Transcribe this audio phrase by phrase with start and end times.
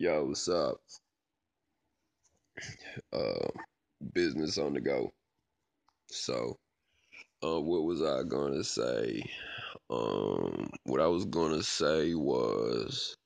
[0.00, 0.76] Yo, what's up?
[3.12, 3.48] Uh,
[4.14, 5.10] business on the go.
[6.08, 6.56] So,
[7.42, 9.20] uh, what was I gonna say?
[9.90, 13.16] Um, what I was gonna say was,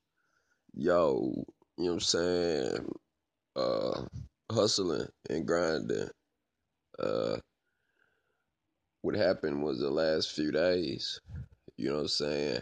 [0.73, 1.45] yo,
[1.77, 2.91] you know what I'm saying?
[3.55, 4.01] Uh,
[4.51, 6.09] hustling and grinding.
[6.97, 7.37] Uh,
[9.03, 11.21] what happened was the last few days,
[11.77, 12.61] you know what I'm saying?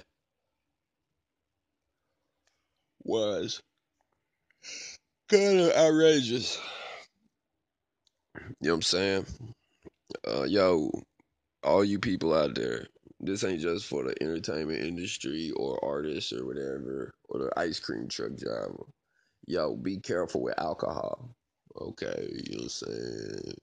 [3.05, 3.61] Was
[5.29, 6.59] kind of outrageous.
[8.35, 9.25] You know what I'm saying?
[10.27, 10.91] Uh, yo,
[11.63, 12.87] all you people out there,
[13.19, 18.07] this ain't just for the entertainment industry or artists or whatever, or the ice cream
[18.07, 18.85] truck driver.
[19.47, 21.29] Yo, be careful with alcohol.
[21.79, 23.53] Okay, you know what I'm saying?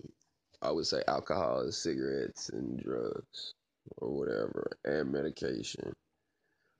[0.62, 3.54] I would say alcohol cigarettes and drugs
[3.98, 5.92] or whatever, and medication.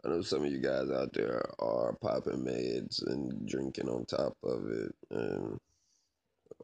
[0.08, 4.32] I know some of you guys out there are popping meds and drinking on top
[4.42, 5.58] of it, and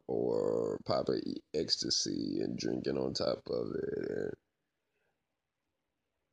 [0.07, 1.21] or popping
[1.53, 4.33] ecstasy and drinking on top of it, and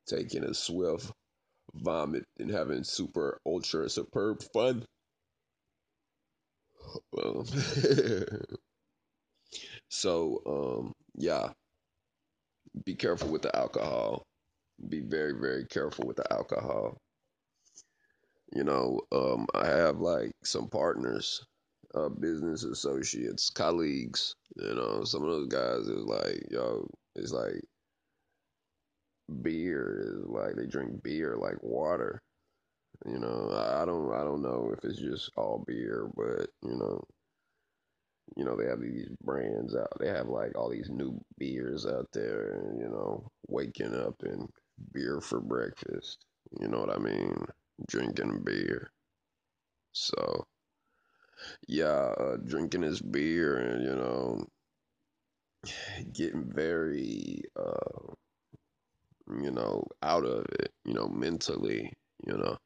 [0.07, 1.13] taking a swift
[1.75, 4.87] vomit and having super ultra superb fun.
[7.13, 7.45] Well,
[9.91, 11.51] so um, yeah,
[12.87, 14.23] be careful with the alcohol.
[14.89, 16.99] Be very very careful with the alcohol.
[18.55, 21.45] You know, um, I have like some partners,
[21.95, 24.35] uh, business associates, colleagues.
[24.57, 27.63] You know, some of those guys is like, yo, it's like
[29.43, 32.21] beer is like they drink beer like water.
[33.07, 37.03] You know, I don't I don't know if it's just all beer, but you know,
[38.37, 39.93] you know they have these brands out.
[39.99, 44.49] They have like all these new beers out there, and you know, waking up and
[44.93, 46.25] beer for breakfast.
[46.61, 47.47] You know what I mean?
[47.89, 48.93] Drinking beer.
[49.93, 50.47] So,
[51.69, 51.87] yeah,
[52.19, 54.47] uh, drinking his beer and you know,
[56.13, 58.13] getting very, uh,
[59.41, 60.73] you know, out of it.
[60.85, 61.93] You know, mentally.
[62.27, 62.57] You know,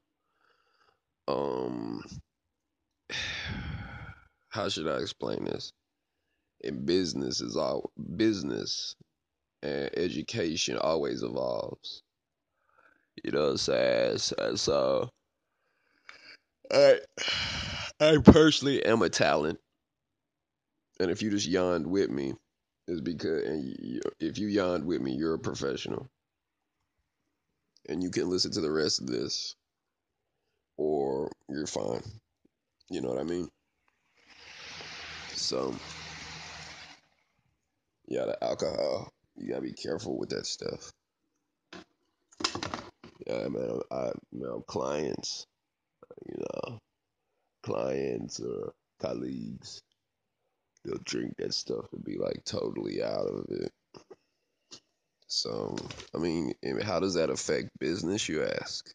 [1.29, 2.03] um,
[4.51, 5.73] how should I explain this?
[6.61, 8.97] In business is all business
[9.63, 12.03] and education always evolves.
[13.25, 14.19] You know what I'm saying?
[14.19, 15.11] So, so
[16.73, 16.99] I
[18.01, 19.59] I personally am a talent.
[21.01, 22.35] And if you just yawned with me,
[22.87, 26.09] it's because and you, if you yawned with me, you're a professional.
[27.89, 29.55] And you can listen to the rest of this
[30.77, 32.03] or you're fine.
[32.91, 33.49] You know what I mean?
[35.29, 35.79] So
[38.09, 40.93] yeah, the alcohol, you gotta be careful with that stuff.
[43.27, 45.47] Yeah, man, I you know clients,
[46.27, 46.79] you know,
[47.63, 49.83] clients or colleagues,
[50.85, 53.73] they'll drink that stuff and be like totally out of it.
[55.29, 55.77] So,
[56.15, 58.89] I mean, how does that affect business, you ask?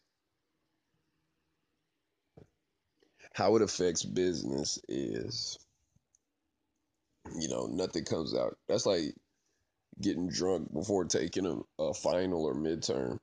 [3.34, 5.58] How it affects business is,
[7.38, 8.56] you know, nothing comes out.
[8.68, 9.14] That's like
[10.00, 13.18] getting drunk before taking a, a final or midterm.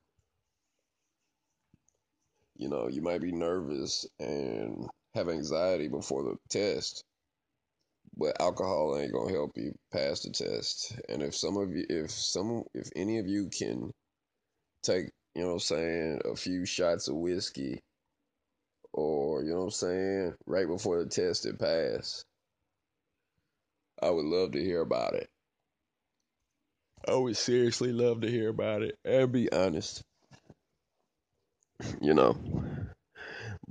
[2.60, 7.02] You know, you might be nervous and have anxiety before the test,
[8.14, 10.94] but alcohol ain't gonna help you pass the test.
[11.08, 13.90] And if some of you, if some, if any of you can
[14.82, 17.80] take, you know what I'm saying, a few shots of whiskey
[18.92, 22.26] or, you know what I'm saying, right before the test it pass,
[24.02, 25.30] I would love to hear about it.
[27.08, 30.02] I would seriously love to hear about it and be honest.
[32.00, 32.36] You know,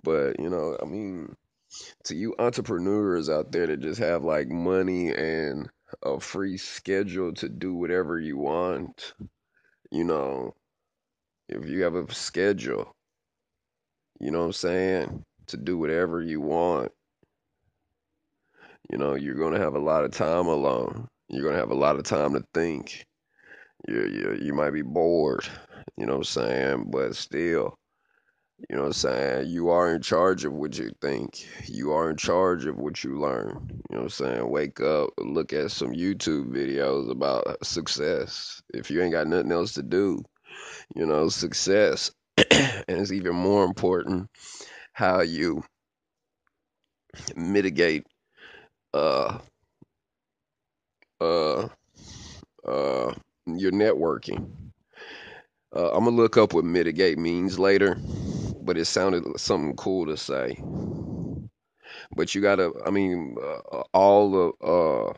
[0.03, 1.35] but, you know, I mean,
[2.05, 5.69] to you entrepreneurs out there that just have like money and
[6.03, 9.13] a free schedule to do whatever you want,
[9.91, 10.53] you know,
[11.49, 12.95] if you have a schedule,
[14.19, 16.91] you know what I'm saying, to do whatever you want,
[18.89, 21.07] you know, you're going to have a lot of time alone.
[21.29, 23.05] You're going to have a lot of time to think.
[23.87, 25.47] You you you might be bored,
[25.97, 27.78] you know what I'm saying, but still
[28.67, 29.47] you know what I'm saying?
[29.47, 31.47] You are in charge of what you think.
[31.65, 33.67] You are in charge of what you learn.
[33.89, 34.49] You know what I'm saying?
[34.49, 38.61] Wake up, look at some YouTube videos about success.
[38.73, 40.23] If you ain't got nothing else to do,
[40.95, 42.11] you know, success.
[42.51, 44.29] and it's even more important
[44.93, 45.63] how you
[47.35, 48.05] mitigate
[48.93, 49.39] uh
[51.21, 51.67] uh
[52.65, 53.13] uh
[53.45, 54.51] your networking.
[55.75, 57.97] Uh, I'm gonna look up what mitigate means later,
[58.69, 60.55] but it sounded something cool to say.
[62.15, 65.13] But you gotta, I mean, uh, all the uh,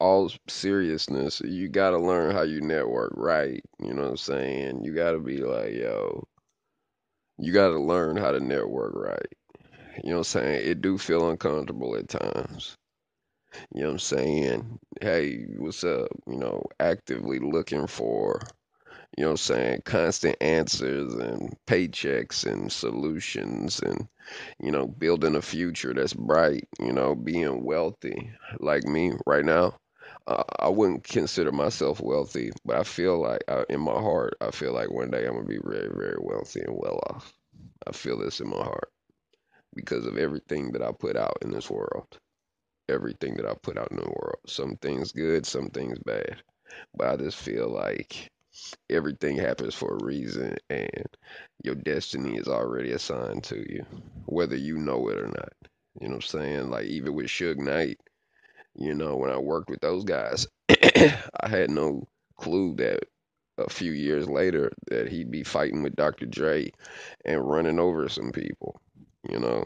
[0.00, 3.60] all seriousness, you gotta learn how you network right.
[3.78, 4.82] You know what I'm saying?
[4.82, 6.24] You gotta be like, yo,
[7.38, 9.32] you gotta learn how to network right.
[10.02, 10.68] You know what I'm saying?
[10.68, 12.74] It do feel uncomfortable at times.
[13.72, 14.78] You know what I'm saying?
[15.00, 16.08] Hey, what's up?
[16.26, 18.40] You know, actively looking for
[19.16, 24.08] you know what I'm saying, constant answers and paychecks and solutions and,
[24.60, 28.30] you know, building a future that's bright, you know, being wealthy.
[28.58, 29.76] Like me right now,
[30.26, 34.72] uh, I wouldn't consider myself wealthy, but I feel like in my heart, I feel
[34.72, 37.32] like one day I'm gonna be very, very wealthy and well off.
[37.86, 38.90] I feel this in my heart
[39.74, 42.06] because of everything that I put out in this world.
[42.88, 44.38] Everything that I put out in the world.
[44.46, 46.42] Some things good, some things bad.
[46.94, 48.28] But I just feel like
[48.90, 51.06] everything happens for a reason and
[51.62, 53.84] your destiny is already assigned to you,
[54.26, 55.52] whether you know it or not.
[56.00, 56.70] You know what I'm saying?
[56.70, 57.98] Like even with Suge Knight,
[58.76, 63.04] you know, when I worked with those guys, I had no clue that
[63.58, 66.26] a few years later that he'd be fighting with Dr.
[66.26, 66.70] Dre
[67.24, 68.80] and running over some people,
[69.28, 69.64] you know.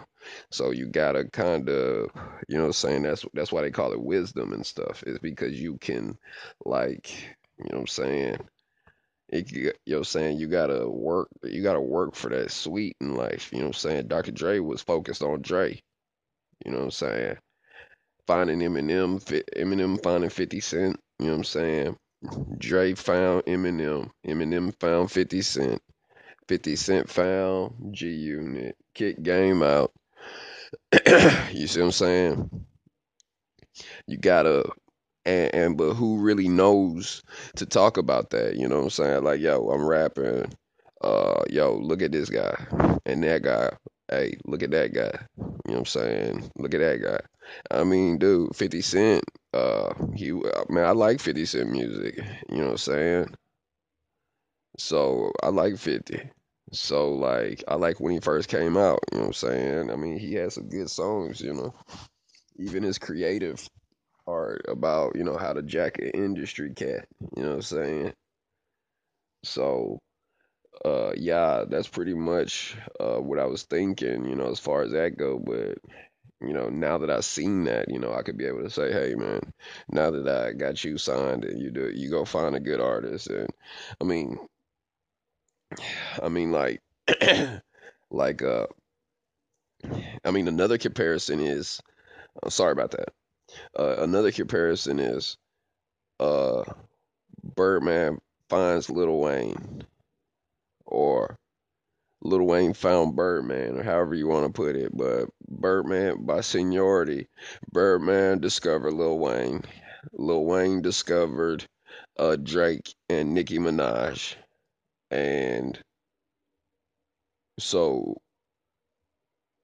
[0.50, 2.11] So you gotta kind of,
[2.49, 5.02] you know, saying that's that's why they call it wisdom and stuff.
[5.06, 6.19] Is because you can,
[6.67, 7.11] like,
[7.58, 8.38] you know, what I'm saying
[9.28, 10.38] it, you know what I'm saying?
[10.38, 13.50] You gotta work, you gotta work for that sweet in life.
[13.52, 14.08] You know what I'm saying?
[14.08, 14.32] Dr.
[14.32, 15.80] Dre was focused on Dre.
[16.64, 17.36] You know what I'm saying?
[18.26, 19.22] Finding Eminem,
[19.56, 21.00] Eminem finding 50 Cent.
[21.19, 21.96] You know what I'm saying?
[22.58, 24.10] Dre found Eminem.
[24.26, 25.82] Eminem found 50 Cent.
[26.48, 28.76] 50 Cent found G Unit.
[28.94, 29.92] Kick game out.
[31.52, 32.50] you see what I'm saying?
[34.06, 34.64] You gotta
[35.28, 37.22] and, and but who really knows
[37.56, 38.56] to talk about that?
[38.56, 39.25] You know what I'm saying?
[39.25, 40.50] Like, yo, I'm rapping.
[41.02, 42.54] Uh, yo, look at this guy
[43.04, 43.70] and that guy.
[44.10, 45.12] Hey, look at that guy.
[45.36, 46.50] You know what I'm saying?
[46.56, 47.20] Look at that guy.
[47.70, 49.25] I mean, dude, 50 Cent.
[49.52, 50.32] Uh, he,
[50.70, 52.16] man, I like 50 Cent music.
[52.48, 53.34] You know what I'm saying?
[54.78, 56.30] So I like 50.
[56.72, 59.00] So like, I like when he first came out.
[59.12, 59.90] You know what I'm saying?
[59.90, 61.40] I mean, he had some good songs.
[61.42, 61.75] You know,
[62.58, 63.69] even his creative
[64.28, 67.08] art about, you know, how to jack an industry cat.
[67.36, 68.14] You know what I'm saying?
[69.44, 69.98] So,
[70.84, 74.92] uh, yeah, that's pretty much uh, what I was thinking, you know, as far as
[74.92, 75.38] that go.
[75.38, 75.78] But,
[76.40, 78.92] you know, now that I've seen that, you know, I could be able to say,
[78.92, 79.40] hey, man,
[79.90, 82.80] now that I got you signed and you do, it, you go find a good
[82.80, 83.28] artist.
[83.28, 83.50] And
[84.00, 84.38] I mean,
[86.22, 86.82] I mean, like,
[88.10, 88.66] like, uh,
[90.25, 91.80] I mean, another comparison is,
[92.42, 93.10] uh, sorry about that.
[93.78, 95.37] Uh, another comparison is,
[96.20, 96.64] uh,
[97.55, 98.19] Birdman
[98.49, 99.84] finds Lil Wayne,
[100.87, 101.37] or
[102.22, 104.96] Lil Wayne found Birdman, or however you want to put it.
[104.96, 107.28] But Birdman, by seniority,
[107.72, 109.62] Birdman discovered Lil Wayne.
[110.12, 111.64] Lil Wayne discovered
[112.19, 114.34] uh, Drake and Nicki Minaj.
[115.11, 115.78] And
[117.58, 118.16] so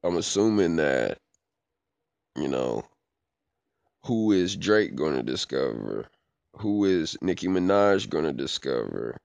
[0.02, 1.19] I'm assuming that,
[2.37, 2.85] you know,
[4.04, 6.06] who is Drake going to discover?
[6.58, 9.16] Who is Nicki Minaj going to discover?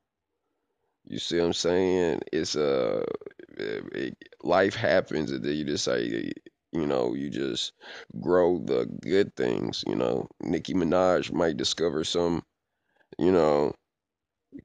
[1.05, 2.21] You see what I'm saying?
[2.31, 3.05] It's a uh,
[3.57, 6.31] it, life happens, and then you just say,
[6.71, 7.73] you know, you just
[8.21, 9.83] grow the good things.
[9.87, 12.43] You know, Nicki Minaj might discover some,
[13.17, 13.73] you know,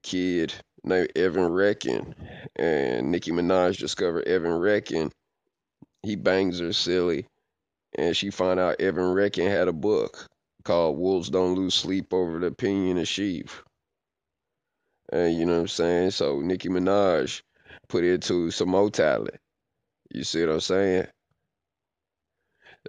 [0.03, 0.55] kid
[0.85, 2.15] named Evan Reckon,
[2.57, 5.11] and Nicki Minaj discovered Evan Reckon.
[6.03, 7.27] He bangs her silly,
[7.97, 10.29] and she found out Evan Reckon had a book
[10.65, 13.51] called Wolves Don't Lose Sleep Over the Opinion of Sheep.
[15.13, 16.11] And you know what I'm saying?
[16.13, 17.43] So Nicki Minaj
[17.89, 19.37] put it to some more talent.
[20.13, 21.07] You see what I'm saying?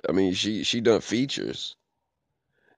[0.08, 1.76] I mean, she she done features.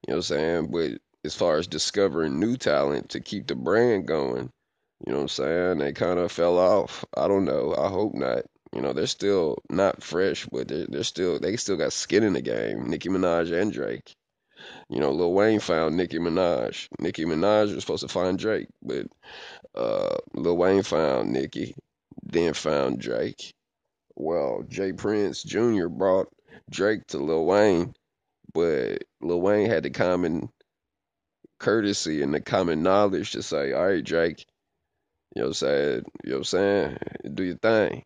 [0.07, 0.71] You know what I'm saying?
[0.71, 4.49] But as far as discovering new talent to keep the brand going,
[5.05, 5.77] you know what I'm saying?
[5.79, 7.05] They kind of fell off.
[7.15, 7.75] I don't know.
[7.77, 8.45] I hope not.
[8.73, 12.33] You know, they're still not fresh, but they're, they're still they still got skin in
[12.33, 12.89] the game.
[12.89, 14.15] Nicki Minaj and Drake.
[14.89, 16.87] You know, Lil Wayne found Nicki Minaj.
[16.99, 19.07] Nicki Minaj was supposed to find Drake, but
[19.75, 21.75] uh, Lil Wayne found Nicki,
[22.23, 23.53] then found Drake.
[24.15, 24.93] Well, J.
[24.93, 25.87] Prince Jr.
[25.87, 26.27] brought
[26.69, 27.93] Drake to Lil Wayne,
[28.53, 30.49] but Lil Wayne had the common
[31.59, 34.45] courtesy and the common knowledge to say, all right, Drake,
[35.35, 36.03] you know what I'm saying?
[36.23, 36.97] You know what I'm saying?
[37.33, 38.03] Do your thing.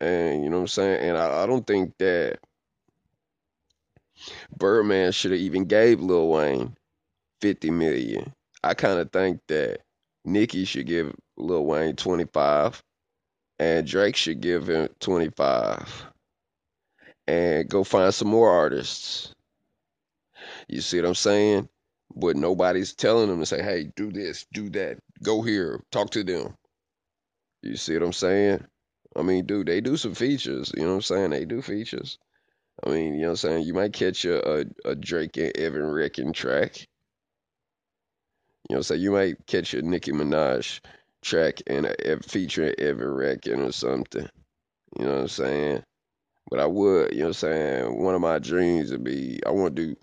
[0.00, 1.00] And you know what I'm saying?
[1.08, 2.38] And I, I don't think that
[4.56, 6.76] Birdman should have even gave Lil Wayne
[7.42, 8.32] 50 million.
[8.64, 9.80] I kind of think that
[10.24, 12.82] Nicki should give Lil Wayne 25
[13.60, 16.04] and Drake should give him 25.
[17.26, 19.34] and go find some more artists.
[20.68, 21.68] You see what I'm saying?
[22.14, 26.24] But nobody's telling them to say, hey, do this, do that, go here, talk to
[26.24, 26.56] them.
[27.62, 28.66] You see what I'm saying?
[29.16, 30.72] I mean, dude, they do some features.
[30.76, 31.30] You know what I'm saying?
[31.30, 32.18] They do features.
[32.84, 33.66] I mean, you know what I'm saying?
[33.66, 36.78] You might catch a, a, a Drake and Evan Reckon track.
[38.68, 39.02] You know what I'm saying?
[39.02, 40.80] You might catch a Nicki Minaj
[41.22, 44.28] track and a, featuring Evan Reckon or something.
[44.98, 45.82] You know what I'm saying?
[46.50, 48.02] But I would, you know what I'm saying?
[48.02, 49.96] One of my dreams would be I want to do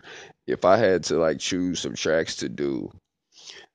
[0.48, 2.90] if I had to like choose some tracks to do,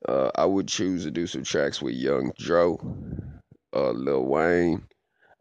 [0.09, 2.79] uh, I would choose to do some tracks with Young Dro,
[3.75, 4.83] uh, Lil Wayne.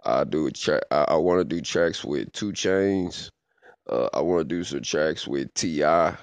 [0.04, 0.84] I do a track.
[0.92, 3.30] I, I want to do tracks with 2 Chainz.
[3.90, 6.18] Uh, I want to do some tracks with T.I.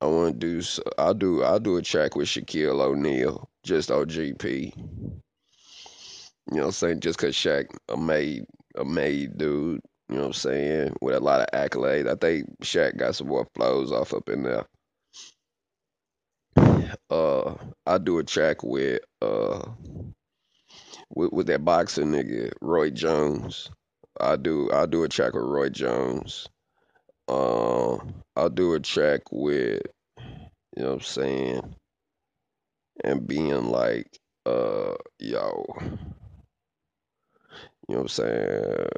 [0.00, 0.66] I want to do.
[0.98, 1.42] I'll do.
[1.42, 4.76] I'll do a track with Shaquille O'Neal, just OGP.
[4.76, 7.00] You know what I'm saying?
[7.00, 8.44] Just cause Shaq a made
[8.76, 9.80] a made dude.
[10.10, 10.96] You know what I'm saying?
[11.00, 12.08] With a lot of accolades.
[12.10, 14.66] I think Shaq got some more flows off up in there.
[17.08, 17.54] Uh,
[17.86, 19.62] I do a track with uh
[21.14, 23.70] with, with that boxing nigga Roy Jones.
[24.20, 26.48] I do I do a track with Roy Jones.
[27.28, 27.96] Uh,
[28.36, 29.82] I'll do a track with
[30.76, 31.74] you know what I'm saying,
[33.04, 35.64] and being like, uh, yo,
[37.88, 38.88] you know what I'm saying.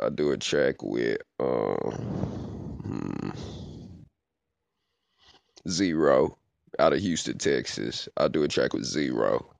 [0.00, 1.92] I do a track with um
[2.84, 3.30] hmm,
[5.68, 6.36] Z-Ro
[6.78, 8.08] out of Houston, Texas.
[8.16, 9.53] I do a track with Z-Ro,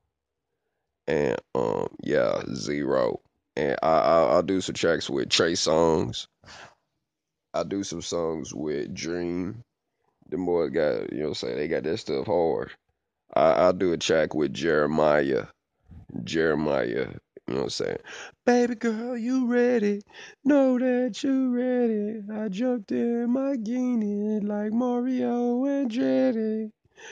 [1.07, 3.21] and um yeah, Z-Ro,
[3.57, 6.27] and I, I I'll do some tracks with Trey Songz.
[7.53, 9.63] I do some songs with Dream.
[10.29, 12.73] The boys got you know what saying they got that stuff hard.
[13.35, 15.49] I I'll do a track with Jeremih.
[16.23, 17.19] Jeremih.
[17.47, 17.99] You know what I'm saying?
[18.47, 20.01] Baby girl, you ready?
[20.45, 22.23] Know that you ready.
[22.33, 26.71] I jumped in my guinea like Mario Andretti.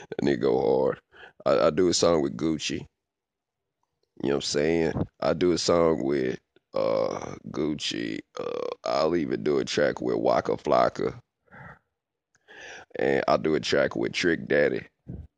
[0.09, 1.01] That nigga go hard.
[1.45, 2.87] I, I do a song with Gucci.
[4.23, 4.93] You know what I'm saying?
[5.21, 6.39] I do a song with
[6.75, 8.21] uh Gucci.
[8.39, 11.21] Uh I'll even do a track with Waka Flocka.
[12.99, 14.87] And I'll do a track with Trick Daddy.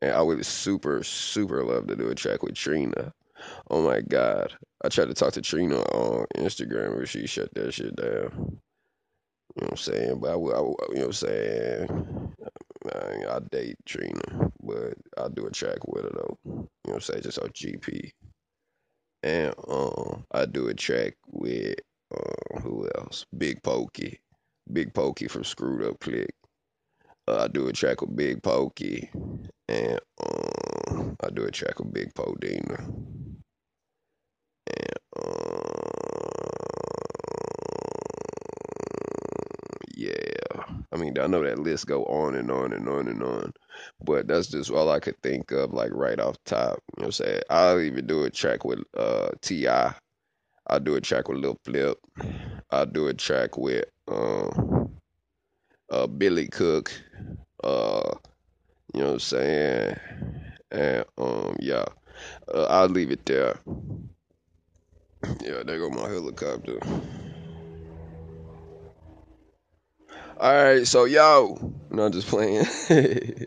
[0.02, 3.12] And I would super, super love to do a track with Trina.
[3.70, 4.52] Oh my God.
[4.84, 8.60] I tried to talk to Trina on Instagram, but she shut that shit down.
[9.56, 10.20] You know what I'm saying?
[10.20, 10.56] But I, I you know
[10.88, 12.34] what I'm saying?
[12.94, 16.38] I, I date Trina, but I'll do a track with her though.
[16.44, 17.22] You know what I'm saying?
[17.22, 18.10] Just on GP.
[19.24, 21.76] And um, I do a track with
[22.14, 23.24] uh, who else?
[23.38, 24.20] Big Pokey.
[24.70, 26.34] Big Pokey from Screwed Up Click.
[27.26, 29.10] Uh, I do a track with Big Pokey.
[29.66, 32.84] And um, I do a track with Big Podina.
[34.66, 34.98] And
[39.96, 43.52] yeah, I mean, I know that list go on and on and on and on,
[44.04, 46.78] but that's just all I could think of, like right off top.
[46.96, 47.42] You know what I'm saying?
[47.50, 49.94] I'll even do a track with uh T.I.
[50.68, 51.98] I'll do a track with Lil Flip.
[52.70, 54.94] I'll do a track with um
[55.90, 56.92] uh Billy Cook.
[57.64, 58.14] Uh,
[58.94, 59.96] you know what I'm saying?
[60.70, 61.86] And um yeah,
[62.54, 63.58] uh, I'll leave it there.
[65.40, 66.78] Yeah, there go my helicopter.
[70.38, 72.66] All right, so yo, no, I'm just playing.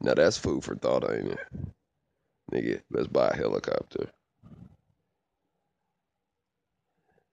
[0.00, 1.38] now that's food for thought, ain't it?
[2.52, 4.10] Nigga, let's buy a helicopter.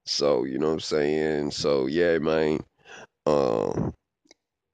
[0.05, 1.51] So, you know what I'm saying?
[1.51, 2.59] So, yeah, man.
[3.25, 3.93] Um,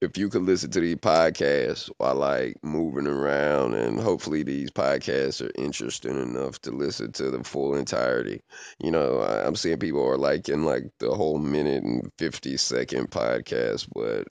[0.00, 5.44] if you could listen to these podcasts while like moving around and hopefully these podcasts
[5.44, 8.40] are interesting enough to listen to the full entirety.
[8.78, 13.10] You know I, am seeing people are liking like the whole minute and 50 second
[13.10, 14.26] podcast but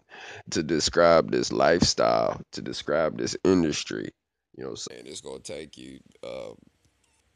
[0.52, 4.10] to describe this lifestyle to describe this industry
[4.58, 5.04] you know saying?
[5.06, 6.54] It's going to take you uh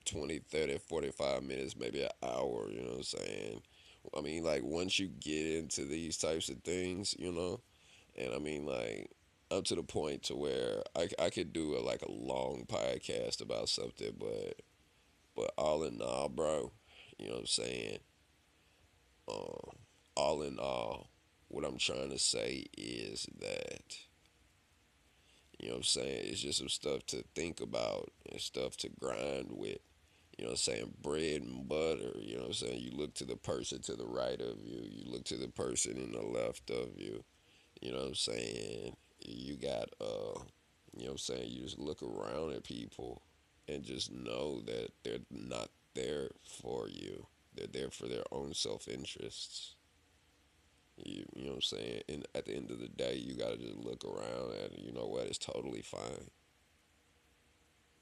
[0.05, 3.61] 20 30 45 minutes maybe an hour you know what i'm saying?
[4.17, 7.61] I mean like once you get into these types of things you know
[8.15, 9.11] and I mean like
[9.51, 13.41] up to the point to where I, I could do a, like a long podcast
[13.41, 14.61] about something, but
[15.35, 16.71] but all in all, bro,
[17.17, 17.99] you know what I'm saying?
[19.27, 19.77] Um,
[20.15, 21.09] all in all,
[21.47, 23.97] what I'm trying to say is that
[25.59, 28.89] you know what I'm saying it's just some stuff to think about and stuff to
[28.99, 29.79] grind with.
[30.37, 30.93] You know what I'm saying?
[30.99, 32.17] Bread and butter.
[32.19, 32.81] You know what I'm saying?
[32.81, 34.81] You look to the person to the right of you.
[34.81, 37.23] You look to the person in the left of you
[37.81, 38.95] you know what I'm saying?
[39.25, 40.39] You got uh
[40.95, 43.23] you know what I'm saying, you just look around at people
[43.67, 47.27] and just know that they're not there for you.
[47.55, 49.75] They're there for their own self interests.
[50.97, 52.01] You, you know what I'm saying?
[52.07, 54.91] And at the end of the day, you got to just look around and you
[54.91, 55.25] know what?
[55.25, 56.29] It's totally fine.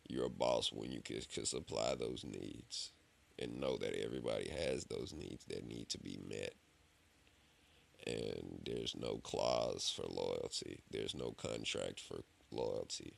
[0.10, 2.92] You're a boss when you can, can supply those needs
[3.40, 6.54] and know that everybody has those needs that need to be met.
[8.08, 13.14] And there's no clause for loyalty, there's no contract for loyalty.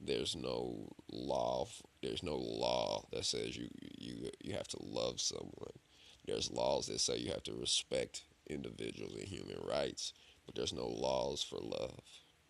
[0.00, 1.66] There's no law.
[2.02, 5.78] There's no law that says you you you have to love someone.
[6.26, 10.12] There's laws that say you have to respect individuals and human rights,
[10.46, 12.00] but there's no laws for love.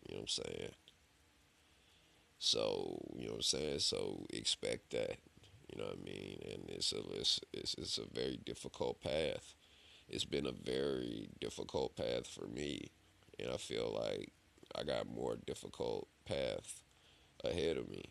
[0.07, 0.71] You know what I'm saying?
[2.39, 3.79] So you know what I'm saying.
[3.79, 5.17] So expect that.
[5.71, 6.39] You know what I mean?
[6.51, 9.55] And it's a it's it's, it's a very difficult path.
[10.09, 12.91] It's been a very difficult path for me,
[13.39, 14.31] and I feel like
[14.75, 16.81] I got more difficult path
[17.43, 18.03] ahead of me.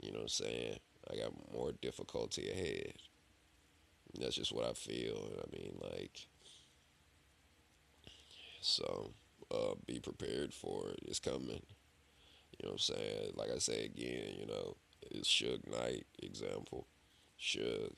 [0.00, 0.78] You know what I'm saying?
[1.10, 2.94] I got more difficulty ahead.
[4.18, 5.30] That's just what I feel.
[5.30, 6.26] And I mean, like,
[8.60, 9.12] so
[9.50, 11.00] uh, be prepared for it.
[11.06, 11.62] It's coming.
[12.58, 13.30] You know what I'm saying?
[13.34, 14.76] Like I say again, you know,
[15.10, 16.86] it's Suge Knight example.
[17.40, 17.94] Suge,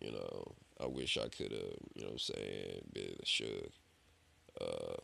[0.00, 3.72] you know, I wish I could have, you know what I'm saying, been Suge.
[4.60, 4.96] Uh,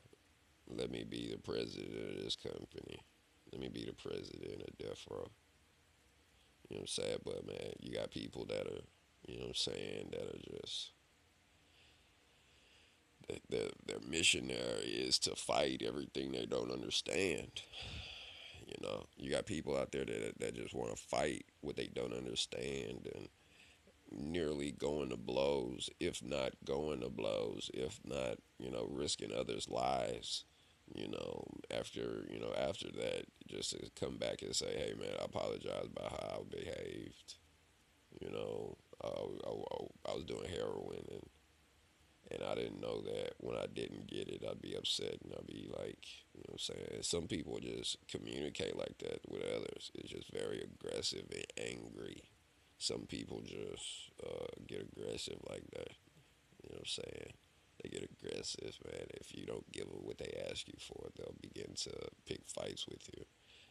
[0.68, 3.00] let me be the president of this company.
[3.50, 5.28] Let me be the president of Death Row.
[6.68, 7.18] You know what I'm saying?
[7.24, 8.82] But man, you got people that are,
[9.26, 10.92] you know what I'm saying, that are just
[13.48, 17.62] their their mission there is to fight everything they don't understand.
[18.66, 21.86] You know, you got people out there that that just want to fight what they
[21.86, 23.28] don't understand and
[24.14, 29.69] nearly going to blows, if not going to blows, if not, you know, risking others'
[29.69, 30.45] lives
[30.95, 35.14] you know, after you know after that, just to come back and say, hey man,
[35.21, 37.35] I apologize about how I behaved.
[38.21, 41.22] You know, I, I, I was doing heroin and
[42.31, 45.46] and I didn't know that when I didn't get it, I'd be upset and I'd
[45.46, 49.90] be like, you know, what I'm saying some people just communicate like that with others.
[49.94, 52.22] It's just very aggressive and angry.
[52.83, 55.95] Some people just uh, get aggressive like that.
[56.59, 57.33] You know what I'm saying?
[57.81, 59.07] They get aggressive, man.
[59.21, 61.92] If you don't give them what they ask you for, they'll begin to
[62.27, 63.25] pick fights with you.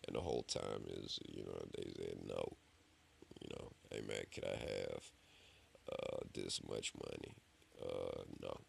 [0.08, 2.56] And the whole time is, you know, they say no.
[3.41, 5.04] You know, hey man, can I have
[5.91, 7.36] uh, this much money?
[7.84, 8.62] Uh, no.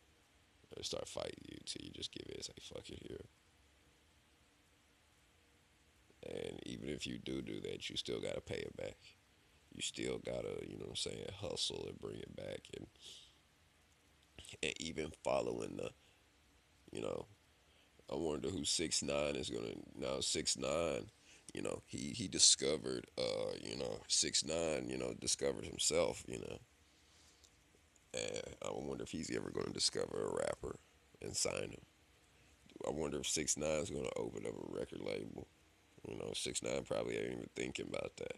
[0.74, 3.26] They start fighting you till you just give it and say, fuck it here.
[6.24, 8.96] And even if you do do that, you still gotta pay it back.
[9.74, 12.60] You still gotta, you know what I'm saying, hustle and bring it back.
[12.76, 12.86] And
[14.62, 15.90] and even following the,
[16.92, 17.26] you know,
[18.12, 21.06] I wonder who six nine is gonna now six nine.
[21.54, 24.88] You know, he he discovered, uh, you know, six nine.
[24.88, 26.22] You know, discovered himself.
[26.28, 26.58] You know,
[28.14, 30.76] and I wonder if he's ever gonna discover a rapper
[31.22, 31.84] and sign him.
[32.86, 35.46] I wonder if six nine is gonna open up a record label.
[36.08, 38.36] You know, six nine probably ain't even thinking about that.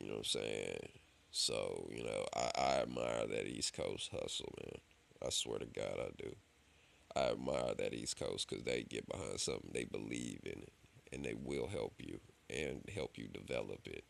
[0.00, 0.88] You know what I'm saying?
[1.30, 4.80] So, you know, I, I admire that East Coast hustle, man.
[5.24, 6.34] I swear to God, I do.
[7.16, 10.72] I admire that East Coast because they get behind something, they believe in it,
[11.12, 14.04] and they will help you and help you develop it.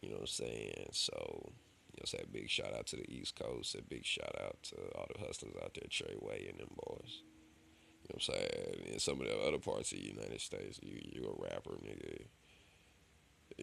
[0.00, 0.88] You know what I'm saying?
[0.92, 1.14] So,
[1.92, 4.56] you know, say a big shout out to the East Coast, a big shout out
[4.64, 7.22] to all the hustlers out there, Trey Way and them boys.
[8.02, 8.92] You know what I'm saying?
[8.94, 12.26] In some of the other parts of the United States, you you a rapper, nigga.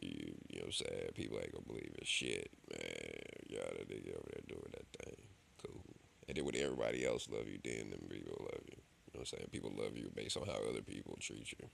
[0.02, 1.10] You, you know what I'm saying?
[1.16, 2.08] People ain't gonna believe it.
[2.08, 3.20] Shit, man.
[3.50, 5.18] Y'all that nigga over there doing that thing.
[5.64, 5.84] Cool.
[6.28, 8.78] And then when everybody else love you, then them people love you.
[8.78, 9.50] You know what I'm saying?
[9.52, 11.68] People love you based on how other people treat you.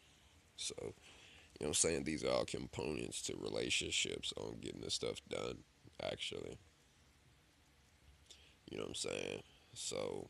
[0.55, 0.93] So, you know
[1.59, 2.03] what I'm saying?
[2.05, 5.59] These are all components to relationships on getting this stuff done,
[6.01, 6.57] actually.
[8.71, 9.43] You know what I'm saying?
[9.73, 10.29] So,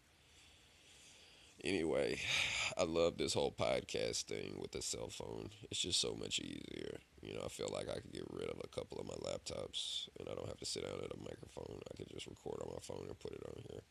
[1.64, 2.20] anyway,
[2.78, 5.50] I love this whole podcast thing with the cell phone.
[5.70, 7.00] It's just so much easier.
[7.26, 10.08] You know, I feel like I could get rid of a couple of my laptops
[10.20, 11.80] and I don't have to sit down at a microphone.
[11.92, 13.82] I could just record on my phone and put it on here.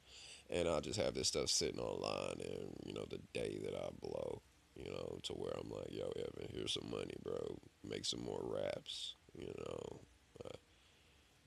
[0.50, 3.88] And I'll just have this stuff sitting online and, you know, the day that I
[4.00, 4.40] blow,
[4.76, 7.58] you know, to where I'm like, yo, Evan, here's some money, bro.
[7.82, 10.00] Make some more raps, you know.
[10.44, 10.58] Uh,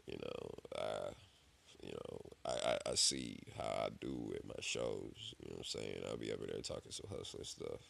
[0.08, 1.12] you know, I
[1.84, 5.36] you know, I, I, I see how I do at my shows.
[5.40, 6.04] You know what I'm saying?
[6.10, 7.82] I'll be over there talking some hustler stuff.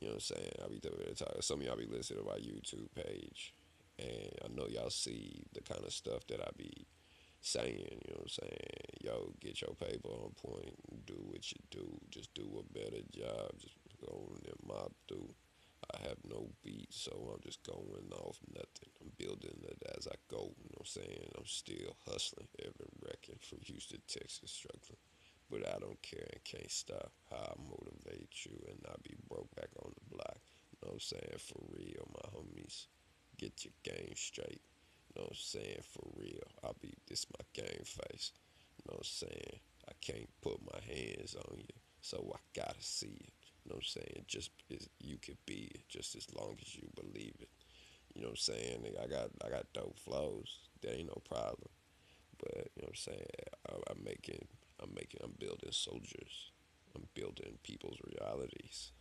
[0.00, 0.52] You know what I'm saying?
[0.62, 1.42] I'll be talking.
[1.42, 3.54] Some of y'all be listening to my YouTube page.
[3.98, 6.86] And I know y'all see the kind of stuff that I be
[7.40, 7.98] saying.
[8.06, 8.78] You know what I'm saying?
[9.02, 10.76] Yo, get your paper on point.
[11.06, 11.98] Do what you do.
[12.10, 13.58] Just do a better job.
[13.58, 15.34] Just go on and mob through.
[15.94, 18.90] I have no beat, so I'm just going off nothing.
[19.00, 20.52] I'm building it as I go.
[20.58, 21.30] You know what I'm saying?
[21.38, 24.98] I'm still hustling, Evan Reckon from Houston, Texas, struggling.
[25.50, 29.54] But I don't care and can't stop how I motivate you and not be broke
[29.56, 30.38] back on the block.
[30.70, 31.38] You know what I'm saying?
[31.38, 32.86] For real, my homies.
[33.38, 34.60] Get your game straight.
[35.08, 35.82] You know what I'm saying?
[35.90, 36.44] For real.
[36.62, 38.32] I'll be this my game face.
[38.76, 39.60] You know what I'm saying?
[39.88, 41.74] I can't put my hands on you.
[42.00, 43.32] So I gotta see it.
[43.64, 44.24] You know what I'm saying?
[44.28, 47.50] Just as you could be it, just as long as you believe it.
[48.14, 48.84] You know what I'm saying?
[49.02, 50.58] I got I got dope flows.
[50.82, 51.68] That ain't no problem.
[52.38, 53.26] But you know what I'm saying?
[53.68, 54.46] I, I'm making
[54.82, 56.52] I'm making I'm building soldiers.
[56.94, 58.92] I'm building people's realities.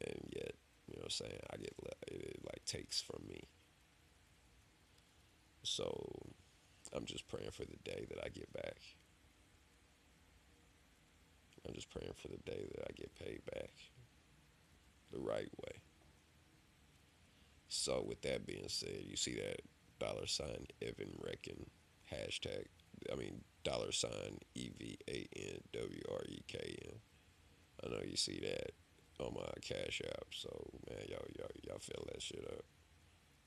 [0.00, 0.52] And yet,
[0.86, 1.40] you know what I'm saying?
[1.52, 1.74] I get
[2.08, 3.48] it, like takes from me.
[5.62, 6.32] So
[6.92, 8.78] I'm just praying for the day that I get back.
[11.66, 13.70] I'm just praying for the day that I get paid back
[15.12, 15.82] the right way.
[17.68, 19.60] So with that being said, you see that
[19.98, 21.66] dollar sign Evan Reckon
[22.12, 22.66] hashtag.
[23.12, 26.98] I mean dollar sign E V A N W R E K N.
[27.84, 28.72] I know you see that
[29.20, 30.26] on my Cash App.
[30.32, 30.48] So
[30.88, 32.64] man, y'all y'all y'all fill that shit up.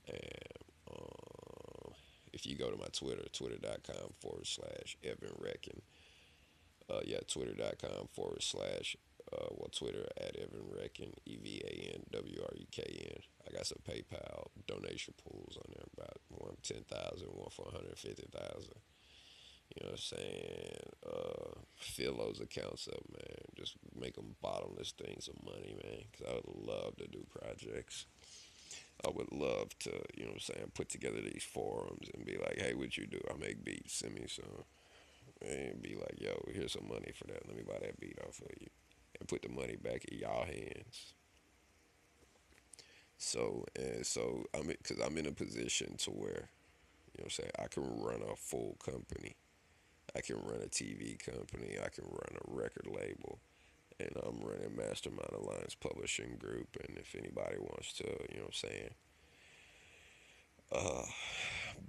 [0.08, 1.94] And um,
[2.34, 5.82] if you go to my Twitter, twitter.com forward slash Evan Reckon.
[6.90, 8.98] Uh, yeah, twitter.com forward slash
[9.32, 12.84] uh, well, Twitter at Evan Reckon, E V A N W R E K
[13.16, 13.22] N.
[13.48, 17.98] I got some PayPal donation pools on there, about one ten thousand, one one hundred
[17.98, 18.76] fifty thousand.
[19.82, 20.78] You know what I'm saying?
[21.08, 23.38] Uh, fill those accounts up, man.
[23.58, 26.04] Just make them bottomless things of money, man.
[26.12, 28.06] Because I would love to do projects.
[29.04, 32.38] I would love to, you know what I'm saying, put together these forums and be
[32.38, 33.20] like, hey, what you do?
[33.28, 34.66] I make beats, send me some.
[35.42, 37.48] And be like, yo, here's some money for that.
[37.48, 38.68] Let me buy that beat off of you.
[39.20, 41.14] And put the money back in y'all hands.
[43.18, 46.50] So, and so, I'm, because I'm in a position to where,
[47.14, 49.38] you know what I'm saying, I can run a full company
[50.16, 51.78] I can run a TV company.
[51.84, 53.40] I can run a record label.
[54.00, 56.76] And I'm running Mastermind Alliance Publishing Group.
[56.88, 58.90] And if anybody wants to, you know what I'm saying,
[60.72, 61.04] uh,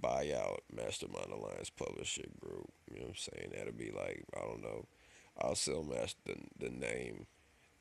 [0.01, 4.41] buy out Mastermind Alliance Publishing Group, you know what I'm saying, that'll be like, I
[4.41, 4.85] don't know,
[5.41, 7.25] I'll sell master, the, the name.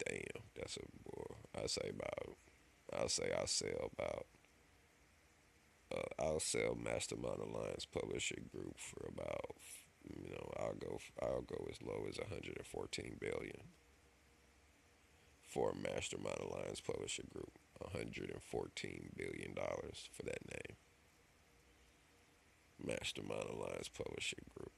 [0.06, 2.36] Damn, that's a, boy, I say about,
[2.98, 4.26] I'll say I'll sell about,
[5.94, 9.56] uh, I'll sell Mastermind Alliance Publishing Group for about
[10.62, 13.62] I'll go I'll go as low as 114 billion
[15.48, 17.58] for Mastermind Alliance Publisher Group.
[17.80, 20.76] 114 billion dollars for that name.
[22.84, 24.72] Mastermind Alliance Publishing Group.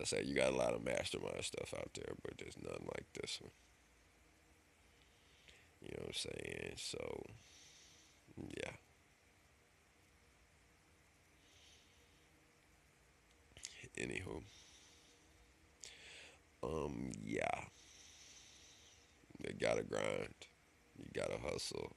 [0.00, 3.06] I say you got a lot of mastermind stuff out there, but there's none like
[3.14, 3.52] this one.
[5.80, 6.72] You know what I'm saying?
[6.76, 7.22] So,
[8.56, 8.72] yeah.
[13.98, 14.42] Anywho.
[16.62, 17.64] Um, yeah.
[19.42, 20.34] You gotta grind.
[20.98, 21.96] You gotta hustle.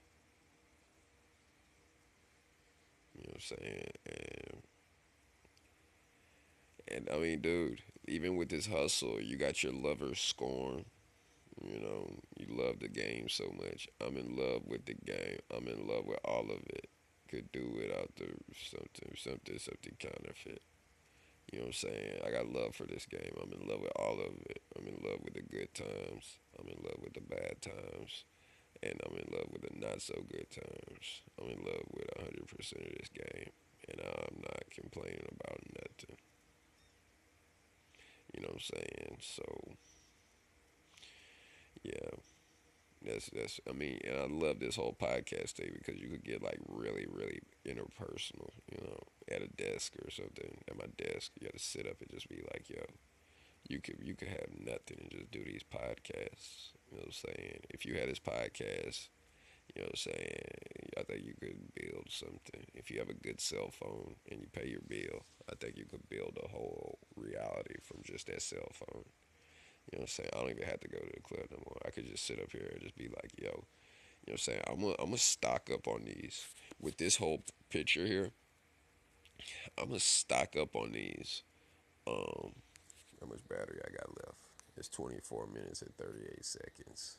[3.16, 3.92] You know what I'm saying?
[6.88, 10.86] And, and I mean, dude, even with this hustle, you got your lover scorn.
[11.64, 13.88] You know, you love the game so much.
[14.06, 15.40] I'm in love with the game.
[15.56, 16.88] I'm in love with all of it.
[17.30, 20.62] Could do without the something, something, something counterfeit.
[21.52, 22.20] You know what I'm saying?
[22.26, 23.32] I got love for this game.
[23.42, 24.62] I'm in love with all of it.
[24.78, 26.40] I'm in love with the good times.
[26.60, 28.26] I'm in love with the bad times.
[28.84, 31.24] And I'm in love with the not so good times.
[31.40, 33.52] I'm in love with 100% of this game.
[33.90, 36.18] And I'm not complaining about nothing.
[38.34, 39.18] You know what I'm saying?
[39.22, 39.44] So,
[41.84, 42.37] yeah.
[43.04, 46.42] That's that's I mean, and I love this whole podcast thing because you could get
[46.44, 49.00] like really, really interpersonal, you know,
[49.32, 50.58] at a desk or something.
[50.68, 52.84] At my desk, you gotta sit up and just be like, yo,
[53.70, 56.74] you could you could have nothing and just do these podcasts.
[56.90, 57.60] You know what I'm saying?
[57.70, 59.10] If you had this podcast,
[59.76, 62.66] you know what I'm saying, I think you could build something.
[62.74, 65.86] If you have a good cell phone and you pay your bill, I think you
[65.86, 69.06] could build a whole reality from just that cell phone.
[69.92, 70.30] You know what I'm saying?
[70.34, 71.78] I don't even have to go to the club no more.
[71.86, 73.62] I could just sit up here and just be like, yo, you know
[74.26, 74.62] what I'm saying?
[74.68, 76.46] I'm gonna I'm gonna stock up on these
[76.82, 78.32] with this whole picture here.
[79.78, 81.44] I'm gonna stock up on these.
[82.06, 82.54] Um,
[83.22, 84.38] how much battery I got left?
[84.76, 87.18] It's 24 minutes and 38 seconds.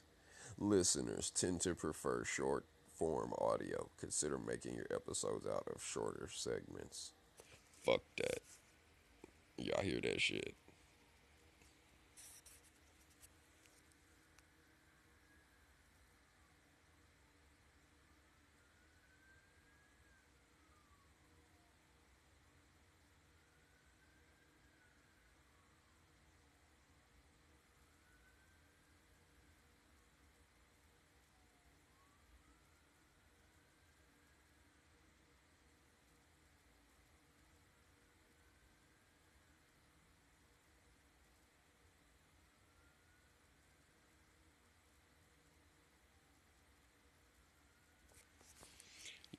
[0.59, 2.65] Listeners tend to prefer short
[2.99, 3.89] form audio.
[3.99, 7.13] Consider making your episodes out of shorter segments.
[7.85, 8.41] Fuck that.
[9.57, 10.55] Y'all hear that shit?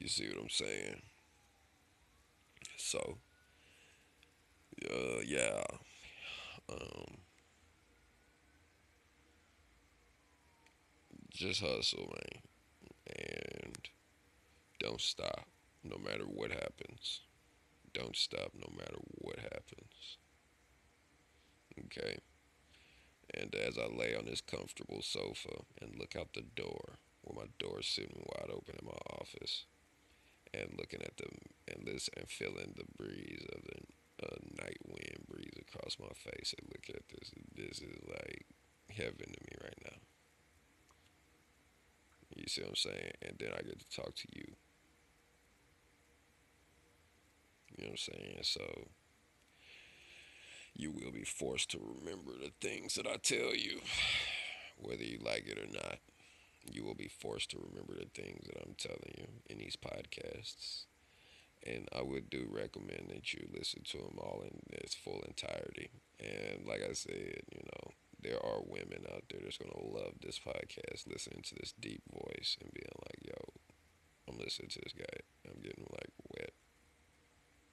[0.09, 1.01] See what I'm saying?
[2.77, 3.17] So,
[4.89, 5.63] uh, yeah.
[6.69, 7.17] Um,
[11.31, 12.41] just hustle, man,
[13.07, 13.77] and
[14.79, 15.47] don't stop,
[15.83, 17.21] no matter what happens.
[17.93, 20.17] Don't stop, no matter what happens.
[21.85, 22.17] Okay.
[23.33, 27.51] And as I lay on this comfortable sofa and look out the door, where my
[27.59, 29.65] door's sitting wide open in my office,
[30.53, 35.25] and looking at them and listen and feeling the breeze of the uh, night wind
[35.29, 37.31] breeze across my face, and look at this.
[37.55, 38.45] This is like
[38.89, 39.97] heaven to me right now.
[42.35, 43.11] You see what I'm saying?
[43.21, 44.55] And then I get to talk to you.
[47.69, 48.39] You know what I'm saying?
[48.43, 48.87] So
[50.73, 53.79] you will be forced to remember the things that I tell you,
[54.77, 55.99] whether you like it or not.
[56.71, 60.85] You will be forced to remember the things that I'm telling you in these podcasts.
[61.65, 65.89] And I would do recommend that you listen to them all in its full entirety.
[66.19, 70.13] And like I said, you know, there are women out there that's going to love
[70.21, 73.53] this podcast, listening to this deep voice and being like, yo,
[74.27, 75.19] I'm listening to this guy.
[75.47, 76.53] I'm getting like wet.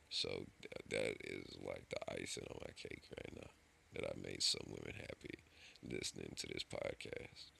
[0.08, 0.46] So
[0.90, 3.50] that is like the icing on my cake right now.
[3.94, 5.42] That I made some women happy
[5.82, 7.50] listening to this podcast.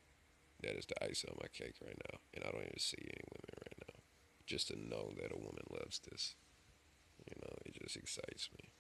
[0.63, 2.19] That is the icing on my cake right now.
[2.35, 4.01] And I don't even see any women right now.
[4.47, 6.35] Just to know that a woman loves this.
[7.27, 8.71] You know, it just excites me.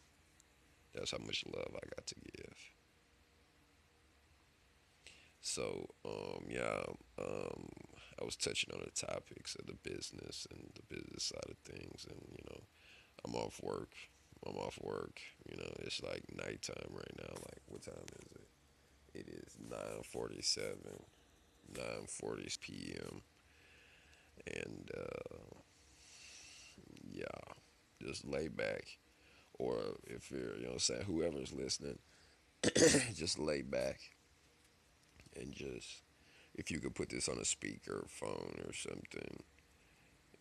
[0.94, 2.56] That's how much love I got to give.
[5.40, 6.82] So, um, yeah,
[7.18, 7.68] um,
[8.20, 12.06] I was touching on the topics of the business and the business side of things,
[12.08, 12.62] and you know,
[13.24, 13.92] I'm off work.
[14.46, 15.20] I'm off work.
[15.48, 17.34] You know, it's like nighttime right now.
[17.34, 18.48] Like, what time is it?
[19.14, 21.04] It is 9:47,
[21.72, 23.22] 9:40 p.m.
[24.46, 25.56] And uh,
[27.10, 27.24] yeah,
[28.02, 28.98] just lay back,
[29.58, 31.98] or if you're, you know, what I'm saying whoever's listening,
[33.14, 34.00] just lay back
[35.38, 36.02] and just
[36.54, 39.42] if you could put this on a speaker phone or something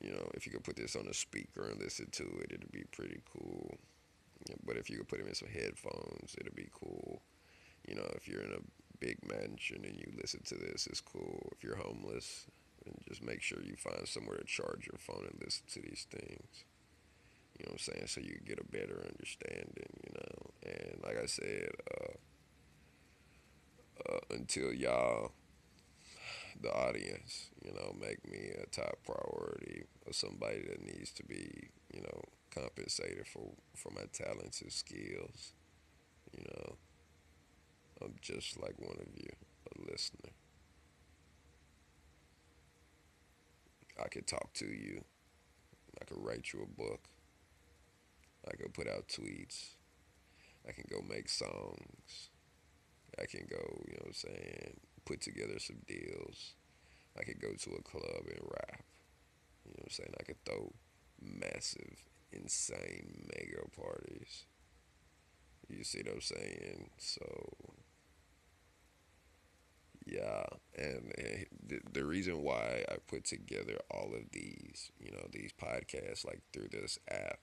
[0.02, 2.72] you know if you could put this on a speaker and listen to it it'd
[2.72, 3.78] be pretty cool.
[4.66, 7.22] But if you could put them in some headphones it'd be cool.
[7.88, 11.50] You know if you're in a big mansion and you listen to this it's cool.
[11.52, 12.48] If you're homeless
[12.86, 16.08] and just make sure you find somewhere to charge your phone and listen to these
[16.10, 16.66] things.
[17.58, 18.08] You know what i'm saying?
[18.08, 20.36] So you get a better understanding you know?
[20.66, 21.70] And like i said
[22.02, 22.14] uh,
[24.10, 25.32] uh, until y'all,
[26.62, 31.70] the audience, you know, make me a top priority or somebody that needs to be,
[31.94, 32.22] you know,
[32.54, 35.54] compensated for for my talents and skills.
[36.38, 36.75] You know,
[38.26, 39.30] just like one of you,
[39.70, 40.32] a listener.
[44.04, 45.04] I could talk to you.
[46.02, 47.02] I could write you a book.
[48.48, 49.76] I could put out tweets.
[50.68, 52.30] I can go make songs.
[53.22, 56.56] I can go, you know what I'm saying, put together some deals.
[57.18, 58.84] I could go to a club and rap.
[59.64, 60.14] You know what I'm saying?
[60.20, 60.74] I could throw
[61.22, 61.96] massive,
[62.34, 64.46] insane mega parties.
[65.70, 66.90] You see what I'm saying?
[66.98, 67.65] So,
[70.16, 70.46] yeah.
[70.78, 71.14] And,
[71.68, 76.42] the, the reason why I put together all of these, you know, these podcasts, like
[76.54, 77.40] through this app,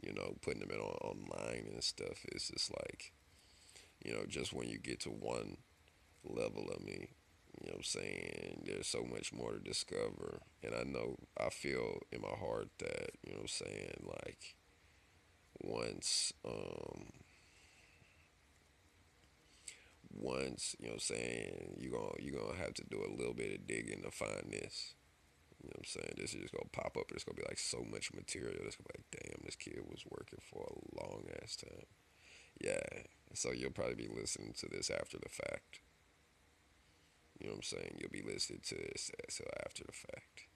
[0.00, 3.12] you know, putting them in on, online and stuff, is just like,
[4.04, 5.56] you know, just when you get to one
[6.24, 7.08] level of me,
[7.60, 8.62] you know I'm saying?
[8.64, 10.40] There's so much more to discover.
[10.62, 14.54] And I know, I feel in my heart that, you know I'm saying, like,
[15.60, 17.06] once, um,
[20.20, 23.34] once, you know what I'm saying, you're going you're gonna have to do a little
[23.34, 24.94] bit of digging to find this.
[25.62, 26.14] You know what I'm saying?
[26.16, 27.10] This is just gonna pop up.
[27.10, 28.62] It's gonna be like so much material.
[28.66, 31.86] It's gonna be like, damn, this kid was working for a long ass time.
[32.60, 33.02] Yeah,
[33.34, 35.80] so you'll probably be listening to this after the fact.
[37.38, 37.98] You know what I'm saying?
[37.98, 40.46] You'll be listening to this so after the fact.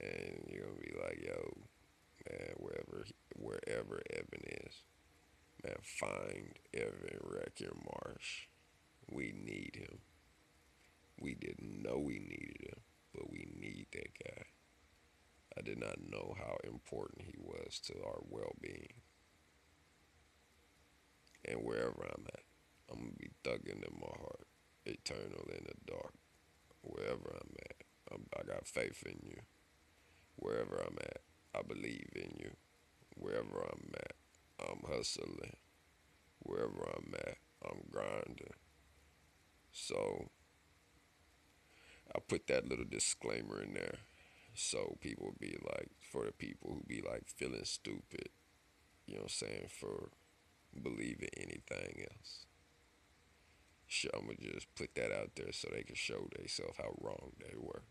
[0.00, 1.56] And you're gonna be like, yo,
[2.28, 4.82] man, wherever wherever Evan is,
[5.64, 8.46] man, find Evan Recker Marsh.
[9.10, 9.98] We need him.
[11.20, 12.80] We didn't know we needed him,
[13.14, 14.42] but we need that guy.
[15.58, 18.92] I did not know how important he was to our well being
[21.46, 22.42] and wherever I'm at.
[22.90, 24.46] I'm gonna be thugging in my heart,
[24.84, 26.14] eternal in the dark.
[26.82, 27.76] Wherever I'm at,
[28.12, 29.40] I'm, I got faith in you.
[30.36, 31.20] Wherever I'm at,
[31.54, 32.50] I believe in you.
[33.16, 34.12] Wherever I'm at,
[34.60, 35.56] I'm hustling.
[36.40, 38.54] Wherever I'm at, I'm grinding.
[39.78, 40.30] So
[42.14, 43.98] I put that little disclaimer in there
[44.54, 48.30] So people be like, for the people who be like feeling stupid,
[49.06, 50.10] you know what I'm saying, for
[50.82, 52.46] believing anything else.
[53.88, 57.32] Sure, I'm gonna just put that out there so they can show themselves how wrong
[57.40, 57.82] they were.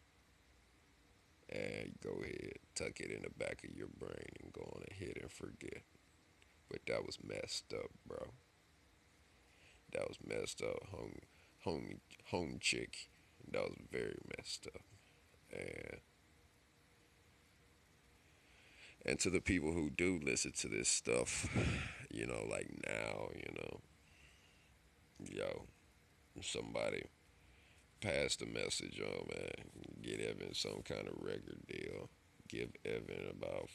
[1.50, 5.18] And go ahead, tuck it in the back of your brain and go on ahead
[5.22, 5.84] and forget.
[6.70, 8.32] But that was messed up, bro.
[9.94, 11.20] That was messed up, home,
[11.66, 13.10] home, home chick.
[13.52, 14.82] That was very messed up.
[15.52, 16.00] And
[19.06, 21.48] and to the people who do listen to this stuff,
[22.12, 23.80] you know, like now, you know,
[25.32, 25.66] yo,
[26.42, 27.04] somebody
[28.02, 30.02] pass the message on, man.
[30.02, 32.10] Get Evan some kind of record deal.
[32.48, 33.70] Give Evan about,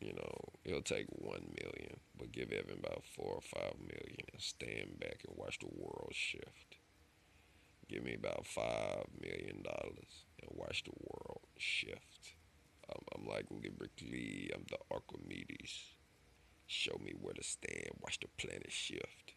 [0.00, 4.40] you know, it'll take one million, but give Evan about four or five million and
[4.40, 6.73] stand back and watch the world shift.
[7.88, 12.34] Give me about five million dollars and watch the world shift.
[12.88, 15.96] I'm, I'm like lyrically, I'm the Archimedes.
[16.66, 19.34] Show me where to stand, watch the planet shift.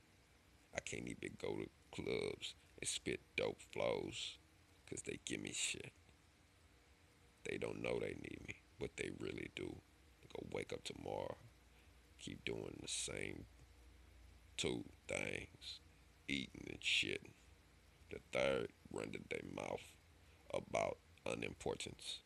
[0.75, 4.38] I can't even go to clubs and spit dope flows
[4.86, 5.91] because they give me shit.
[7.49, 9.75] They don't know they need me, but they really do.
[10.21, 11.38] They go wake up tomorrow,
[12.19, 13.45] keep doing the same
[14.57, 15.79] two things,
[16.27, 17.21] eating and shit.
[18.09, 19.81] The third, running their mouth
[20.53, 22.19] about unimportance.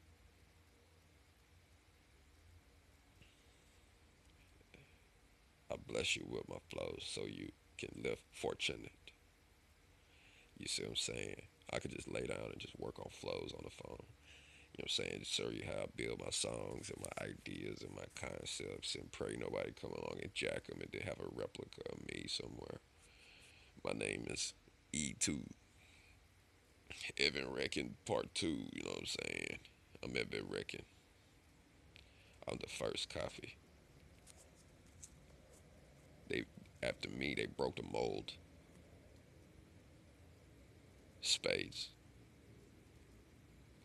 [5.72, 8.92] I bless you with my flows so you can live fortunate.
[10.58, 11.42] You see what I'm saying?
[11.74, 14.06] I could just lay down and just work on flows on the phone.
[14.74, 15.20] You know what I'm saying?
[15.20, 19.12] Just show you how I build my songs and my ideas and my concepts and
[19.12, 22.80] pray nobody come along and jack them and then have a replica of me somewhere.
[23.84, 24.54] My name is
[24.94, 25.42] E2.
[27.18, 29.60] Evan Reckon Part 2, you know what I'm saying?
[30.04, 30.84] I'm Evan Reckon.
[32.48, 33.58] I'm the first coffee.
[36.28, 36.44] They
[36.82, 38.34] after me they broke the mold.
[41.22, 41.90] Spades.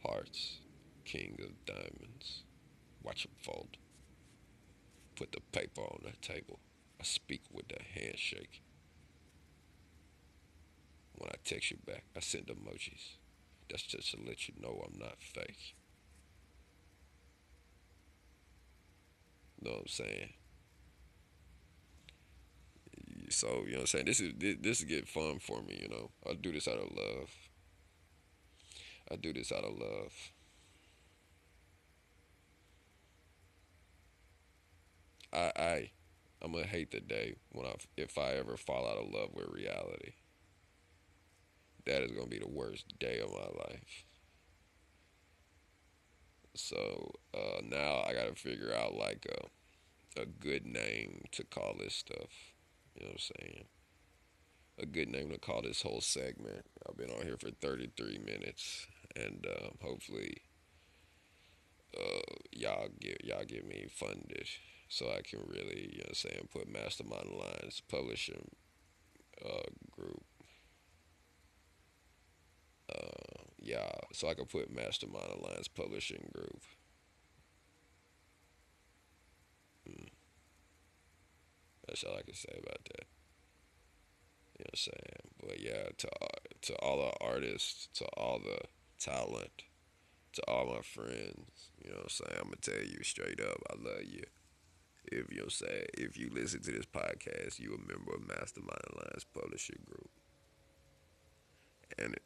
[0.04, 0.60] Hearts.
[1.04, 2.42] King of diamonds.
[3.02, 3.76] Watch them fold.
[5.16, 6.58] Put the paper on the table.
[7.00, 8.62] I speak with the handshake.
[11.16, 13.16] When I text you back, I send emojis.
[13.70, 15.74] That's just to let you know I'm not fake.
[19.60, 20.32] Know what I'm saying?
[23.30, 24.04] So, you know what I'm saying?
[24.04, 26.10] This is this, this get fun for me, you know.
[26.28, 27.30] I do this out of love.
[29.10, 30.12] I do this out of love.
[35.32, 35.90] I I
[36.42, 39.48] I'm gonna hate the day when I if I ever fall out of love with
[39.48, 40.12] reality.
[41.86, 44.04] That is gonna be the worst day of my life.
[46.54, 49.46] So uh, now I gotta figure out like a
[50.20, 52.54] a good name to call this stuff.
[52.94, 53.64] You know what I'm saying?
[54.78, 56.64] A good name to call this whole segment.
[56.88, 60.38] I've been on here for 33 minutes, and uh, hopefully,
[61.98, 64.48] uh, y'all get y'all get me funded
[64.88, 68.50] so I can really, you know, what I'm saying, put Mastermind Lines Publishing
[69.44, 70.24] uh, Group.
[72.92, 76.62] Uh, yeah, so I can put Mastermind Alliance Publishing Group.
[79.88, 80.08] Mm.
[81.86, 83.06] That's all I can say about that.
[84.58, 85.26] You know what I'm saying?
[85.40, 86.08] But yeah, to
[86.62, 88.58] to all the artists, to all the
[88.98, 89.64] talent,
[90.32, 92.38] to all my friends, you know what I'm saying?
[92.38, 94.24] I'm gonna tell you straight up, I love you.
[95.04, 99.24] If you saying, if you listen to this podcast, you a member of Mastermind Alliance
[99.32, 100.10] Publishing Group.
[101.98, 102.16] And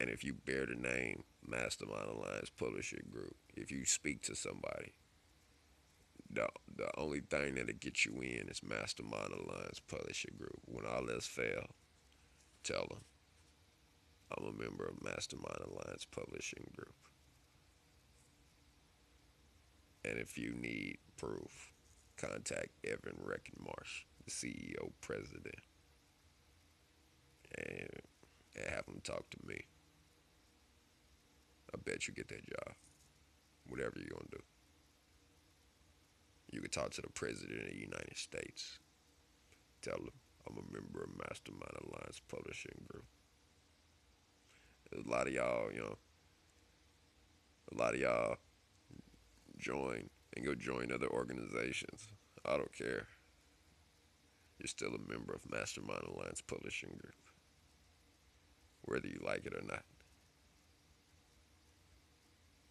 [0.00, 4.94] and if you bear the name Mastermind Alliance Publishing Group, if you speak to somebody
[6.32, 10.60] the the only thing that'll get you in is Mastermind Alliance Publishing Group.
[10.64, 11.70] When all else fail,
[12.62, 13.04] tell them
[14.36, 16.94] I'm a member of Mastermind Alliance Publishing Group.
[20.04, 21.72] And if you need proof,
[22.16, 25.62] contact Evan Reckenmarsh, the CEO president,
[27.58, 28.00] and,
[28.68, 29.64] have him talk to me.
[31.72, 32.74] I bet you get that job.
[33.68, 34.42] Whatever you're gonna do.
[36.52, 38.78] You can talk to the President of the United States.
[39.82, 40.10] Tell him
[40.48, 43.04] I'm a member of Mastermind Alliance Publishing Group.
[44.92, 45.96] a lot of y'all, you know,
[47.72, 48.36] a lot of y'all
[49.58, 52.08] join and go join other organizations.
[52.44, 53.06] I don't care.
[54.58, 57.14] You're still a member of Mastermind Alliance Publishing Group,
[58.82, 59.84] whether you like it or not.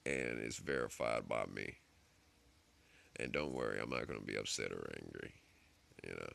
[0.10, 1.76] And it's verified by me.
[3.20, 5.34] And don't worry, I'm not going to be upset or angry.
[6.04, 6.30] You know,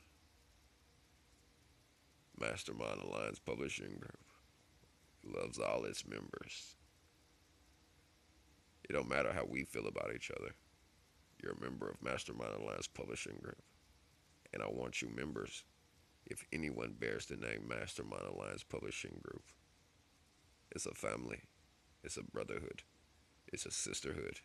[2.39, 4.18] Mastermind Alliance Publishing Group
[5.25, 6.77] loves all its members.
[8.89, 10.53] It don't matter how we feel about each other.
[11.43, 13.62] You're a member of Mastermind Alliance Publishing Group.
[14.53, 15.64] And I want you members,
[16.27, 19.43] if anyone bears the name Mastermind Alliance Publishing Group,
[20.70, 21.41] it's a family,
[22.05, 22.83] it's a brotherhood,
[23.53, 24.40] it's a sisterhood.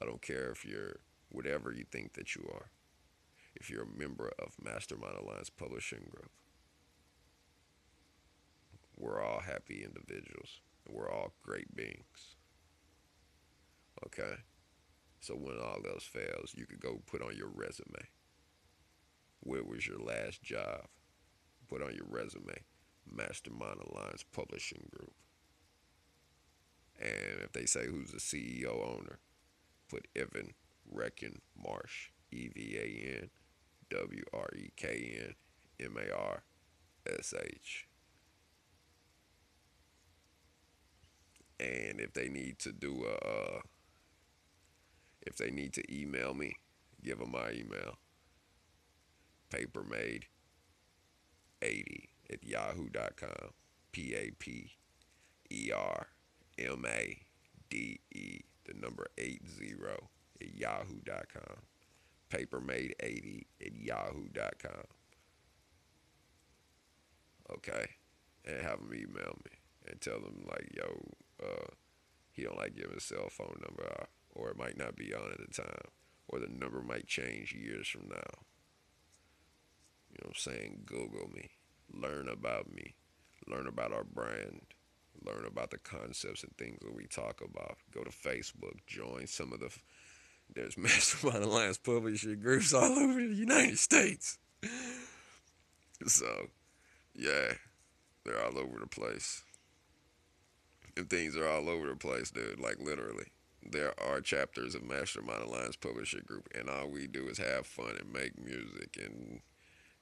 [0.00, 2.70] I don't care if you're whatever you think that you are.
[3.54, 6.30] If you're a member of Mastermind Alliance Publishing Group,
[8.96, 10.60] we're all happy individuals.
[10.88, 12.36] We're all great beings.
[14.06, 14.34] Okay?
[15.20, 18.08] So when all else fails, you could go put on your resume.
[19.40, 20.86] Where was your last job?
[21.68, 22.64] Put on your resume.
[23.10, 25.12] Mastermind Alliance Publishing Group.
[27.00, 29.18] And if they say who's the CEO owner,
[29.88, 30.54] put Evan
[30.90, 32.10] Reckon Marsh.
[32.32, 33.30] E V A N
[33.90, 35.34] W R E K N
[35.78, 36.42] M A R
[37.06, 37.86] S H.
[41.60, 43.60] And if they need to do a, uh,
[45.20, 46.56] if they need to email me,
[47.04, 47.98] give them my email.
[49.50, 50.24] Papermade
[51.60, 53.50] 80 at yahoo.com.
[53.92, 54.72] P A P
[55.50, 56.08] E R
[56.58, 57.18] M A
[57.70, 59.40] D E, the number 80
[60.40, 61.56] at yahoo.com.
[62.30, 64.84] Papermade80 at yahoo.com.
[67.54, 67.86] Okay?
[68.44, 71.70] And have them email me and tell them, like, yo, uh,
[72.32, 75.32] he don't like giving his cell phone number out, or it might not be on
[75.32, 75.90] at the time,
[76.28, 78.40] or the number might change years from now.
[80.10, 80.82] You know what I'm saying?
[80.86, 81.50] Google me,
[81.92, 82.94] learn about me,
[83.46, 84.62] learn about our brand,
[85.24, 87.76] learn about the concepts and things that we talk about.
[87.92, 89.70] Go to Facebook, join some of the.
[90.54, 94.38] There's Mastermind Alliance publishing groups all over the United States.
[96.06, 96.48] So,
[97.14, 97.52] yeah,
[98.24, 99.42] they're all over the place
[100.96, 102.60] and things are all over the place, dude.
[102.60, 103.26] Like literally,
[103.62, 107.96] there are chapters of Mastermind Alliance Publishing Group, and all we do is have fun
[107.98, 109.40] and make music and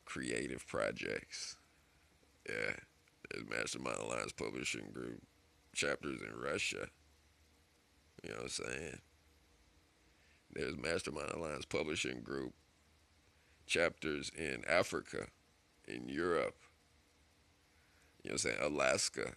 [0.04, 1.56] creative projects.
[2.48, 2.76] Yeah,
[3.30, 5.22] there's Mastermind Alliance Publishing Group
[5.74, 6.88] chapters in Russia.
[8.22, 8.98] You know what I'm saying?
[10.52, 12.54] There's Mastermind Alliance Publishing Group
[13.66, 15.28] chapters in Africa,
[15.86, 16.56] in Europe.
[18.22, 18.56] You know what I'm saying?
[18.60, 19.32] Alaska,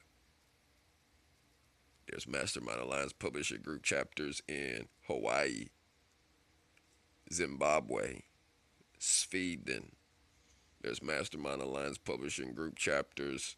[2.09, 5.67] there's Mastermind Alliance Publishing Group chapters in Hawaii,
[7.31, 8.21] Zimbabwe,
[8.97, 9.91] Sweden.
[10.81, 13.55] There's Mastermind Alliance Publishing Group chapters,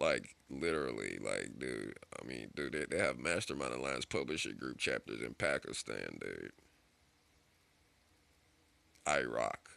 [0.00, 1.98] like literally, like dude.
[2.20, 6.52] I mean, dude, they, they have Mastermind Alliance Publishing Group chapters in Pakistan, dude.
[9.08, 9.70] Iraq.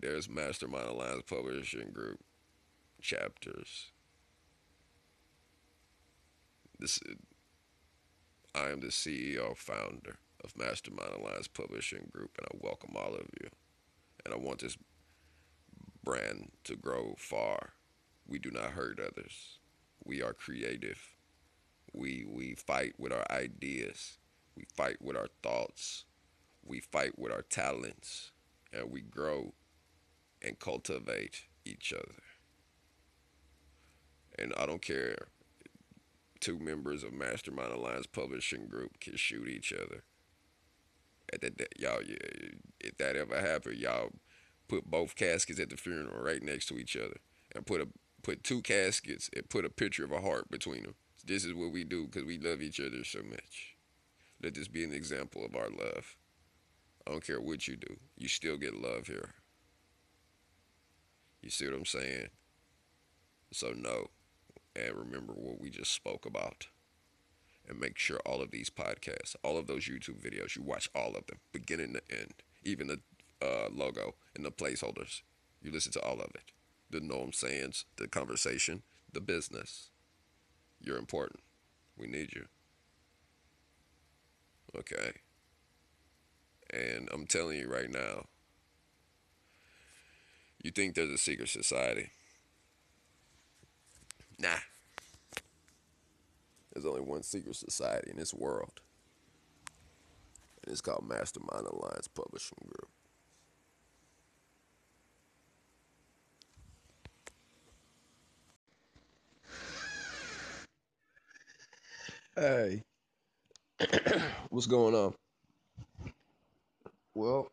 [0.00, 2.20] There's Mastermind Alliance Publishing Group
[3.00, 3.90] chapters.
[6.78, 6.98] This
[8.54, 13.26] I am the CEO founder of Mastermind Alliance Publishing Group, and I welcome all of
[13.40, 13.48] you.
[14.24, 14.76] And I want this
[16.04, 17.70] brand to grow far.
[18.26, 19.58] We do not hurt others.
[20.04, 21.00] We are creative.
[21.92, 24.18] We we fight with our ideas.
[24.56, 26.04] We fight with our thoughts.
[26.64, 28.32] We fight with our talents,
[28.72, 29.54] and we grow
[30.42, 32.22] and cultivate each other.
[34.38, 35.28] And I don't care
[36.40, 40.04] two members of Mastermind Alliance Publishing Group can shoot each other.
[41.32, 42.02] At that, y'all,
[42.80, 44.10] if that ever happened, y'all
[44.68, 47.16] put both caskets at the funeral right next to each other,
[47.54, 47.88] and put a
[48.24, 50.94] put two caskets and put a picture of a heart between them.
[51.24, 53.76] This is what we do because we love each other so much.
[54.42, 56.16] Let this be an example of our love.
[57.06, 59.34] I don't care what you do, you still get love here.
[61.42, 62.28] You see what I'm saying?
[63.52, 64.08] So no
[64.76, 66.66] and remember what we just spoke about.
[67.66, 71.14] And make sure all of these podcasts, all of those YouTube videos, you watch all
[71.16, 73.00] of them, beginning to end, even the
[73.40, 75.22] uh, logo and the placeholders.
[75.62, 76.53] You listen to all of it.
[76.94, 79.90] The norm sayings, the conversation, the business.
[80.80, 81.40] You're important.
[81.98, 82.44] We need you.
[84.78, 85.14] Okay.
[86.72, 88.26] And I'm telling you right now,
[90.62, 92.10] you think there's a secret society.
[94.38, 94.60] Nah.
[96.72, 98.80] There's only one secret society in this world.
[100.62, 102.88] And it's called Mastermind Alliance Publishing Group.
[112.36, 112.82] Hey,
[114.50, 115.14] What's going on?
[117.14, 117.46] Well,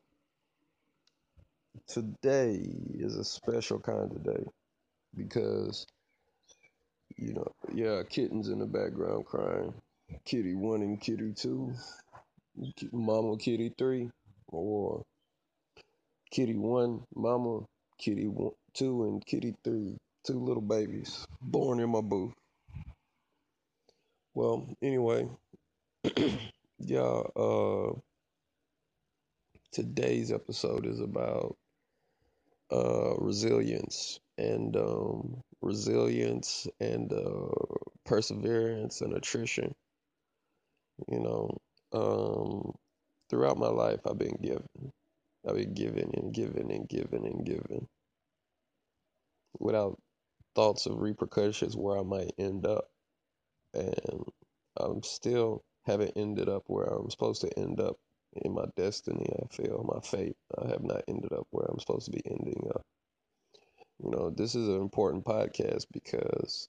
[1.87, 2.65] today
[2.95, 4.43] is a special kind of day
[5.15, 5.85] because,
[7.15, 9.71] you know, yeah, kittens in the background crying.
[10.25, 11.75] Kitty one and kitty two,
[12.91, 14.09] mama kitty three,
[14.47, 15.03] or
[16.31, 17.59] kitty one, mama
[17.99, 22.33] kitty one, two, and kitty three, two little babies born in my booth.
[24.33, 25.29] Well, anyway,
[26.79, 27.01] yeah,
[27.35, 27.93] uh,
[29.71, 31.57] today's episode is about
[32.71, 37.49] uh, resilience and um, resilience and uh,
[38.05, 39.75] perseverance and attrition.
[41.07, 41.57] You know,
[41.93, 42.73] um,
[43.29, 44.91] throughout my life, I've been given.
[45.47, 47.87] I've been given and given and given and given
[49.59, 49.99] without
[50.55, 52.89] thoughts of repercussions where I might end up.
[53.73, 54.23] And
[54.77, 57.97] I'm still haven't ended up where I'm supposed to end up
[58.33, 59.27] in my destiny.
[59.41, 60.37] I feel my fate.
[60.57, 62.83] I have not ended up where I'm supposed to be ending up.
[64.03, 66.67] You know, this is an important podcast because,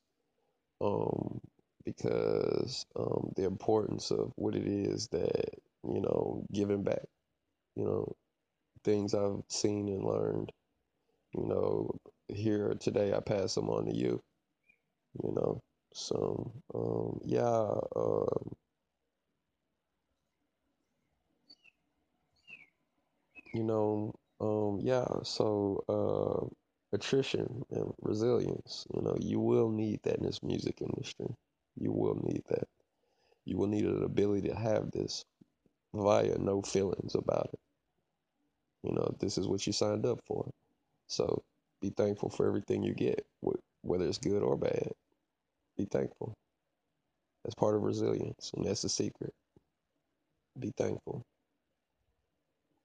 [0.80, 1.40] um,
[1.84, 7.02] because um, the importance of what it is that you know, giving back.
[7.76, 8.16] You know,
[8.84, 10.52] things I've seen and learned.
[11.34, 11.90] You know,
[12.28, 14.22] here today I pass them on to you.
[15.22, 15.60] You know,
[15.94, 17.66] so um, yeah.
[17.96, 18.52] Um,
[23.54, 30.18] you know, um, yeah, so uh, attrition and resilience, you know, you will need that
[30.18, 31.28] in this music industry.
[31.78, 32.68] You will need that.
[33.44, 35.24] You will need an ability to have this
[35.94, 37.60] via no feelings about it.
[38.82, 40.50] You know, this is what you signed up for.
[41.08, 41.42] So
[41.80, 43.26] be thankful for everything you get,
[43.82, 44.92] whether it's good or bad.
[45.78, 46.34] Be thankful.
[47.44, 49.32] That's part of resilience, and that's the secret.
[50.58, 51.22] Be thankful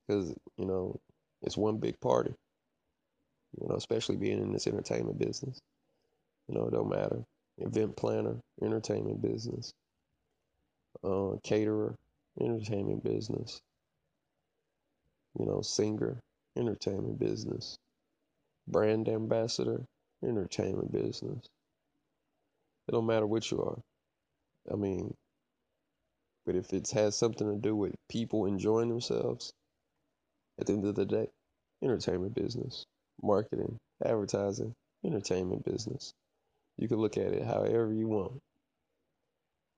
[0.07, 0.99] because you know
[1.43, 2.33] it's one big party.
[3.61, 5.59] You know, especially being in this entertainment business.
[6.47, 7.23] You know, it don't matter.
[7.59, 9.73] Event planner, entertainment business,
[11.03, 11.95] uh, caterer,
[12.41, 13.61] entertainment business.
[15.39, 16.19] You know, singer,
[16.57, 17.77] entertainment business.
[18.67, 19.85] Brand ambassador,
[20.23, 21.45] entertainment business.
[22.87, 23.79] It don't matter what you are.
[24.71, 25.13] I mean,
[26.45, 29.53] but if it has something to do with people enjoying themselves,
[30.59, 31.27] at the end of the day,
[31.83, 32.85] entertainment business,
[33.21, 34.73] marketing, advertising,
[35.05, 36.13] entertainment business.
[36.77, 38.41] You can look at it however you want.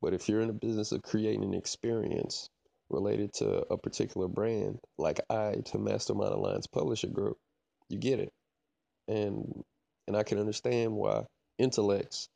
[0.01, 2.49] But if you're in the business of creating an experience
[2.89, 7.37] related to a particular brand, like I to Mastermind Alliance Publisher Group,
[7.89, 8.31] you get it.
[9.07, 9.63] And
[10.07, 11.25] and I can understand why
[11.57, 12.29] intellects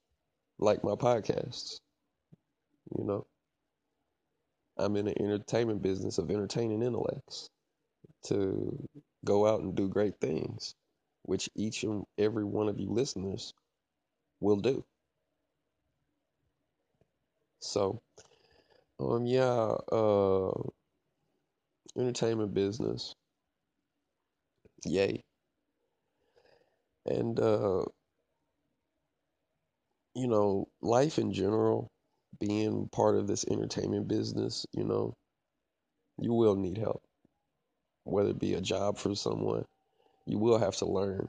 [0.60, 1.80] like my podcasts.
[2.98, 3.28] You know,
[4.78, 7.50] I'm in the entertainment business of entertaining intellects
[8.26, 8.88] to
[9.26, 10.76] go out and do great things,
[11.24, 13.54] which each and every one of you listeners
[14.42, 14.86] will do.
[17.62, 18.02] So,
[19.00, 20.52] um, yeah, uh,
[21.98, 23.16] entertainment business,
[24.86, 25.24] yay.
[27.06, 27.86] And, uh,
[30.16, 31.92] you know, life in general,
[32.40, 35.14] being part of this entertainment business, you know,
[36.20, 37.02] you will need help
[38.04, 39.66] whether it be a job for someone,
[40.26, 41.28] you will have to learn,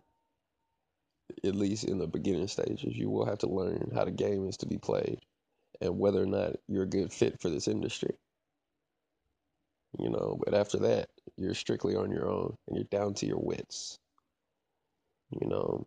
[1.45, 4.57] at least in the beginning stages, you will have to learn how the game is
[4.59, 5.19] to be played
[5.81, 8.17] and whether or not you're a good fit for this industry.
[9.99, 13.39] You know, but after that, you're strictly on your own and you're down to your
[13.39, 13.99] wits.
[15.31, 15.87] You know,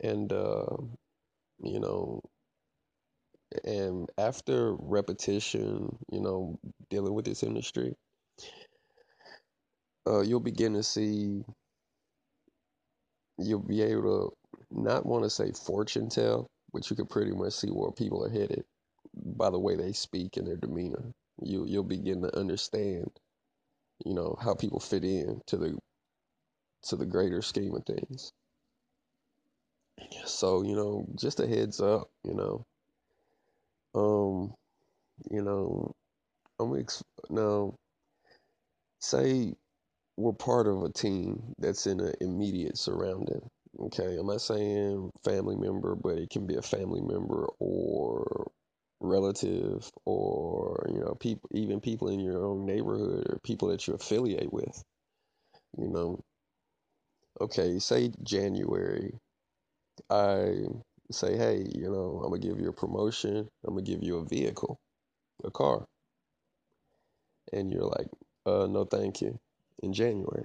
[0.00, 0.76] and, uh,
[1.62, 2.20] you know,
[3.64, 6.58] and after repetition, you know,
[6.90, 7.94] dealing with this industry,
[10.06, 11.42] uh, you'll begin to see,
[13.38, 14.36] you'll be able to
[14.70, 18.30] not want to say fortune tell, but you can pretty much see where people are
[18.30, 18.64] headed
[19.14, 21.12] by the way they speak and their demeanor.
[21.42, 23.10] You you'll begin to understand,
[24.04, 25.78] you know, how people fit in to the
[26.84, 28.32] to the greater scheme of things.
[30.26, 32.64] So you know, just a heads up, you know.
[33.94, 34.54] Um,
[35.30, 35.92] you know,
[36.60, 37.74] I'm ex- now.
[39.00, 39.54] Say
[40.16, 43.48] we're part of a team that's in an immediate surrounding.
[43.80, 48.50] Okay, I'm not saying family member, but it can be a family member or
[49.00, 53.94] relative or you know people even people in your own neighborhood or people that you
[53.94, 54.82] affiliate with
[55.78, 56.20] you know
[57.40, 59.12] okay say january
[60.10, 60.54] i
[61.10, 64.24] say hey you know i'm gonna give you a promotion i'm gonna give you a
[64.24, 64.78] vehicle
[65.44, 65.86] a car
[67.52, 68.08] and you're like,
[68.46, 69.38] uh, no, thank you,
[69.82, 70.44] in January.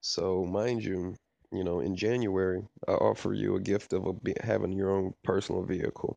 [0.00, 1.16] So, mind you,
[1.52, 5.62] you know, in January, I offer you a gift of a, having your own personal
[5.62, 6.16] vehicle.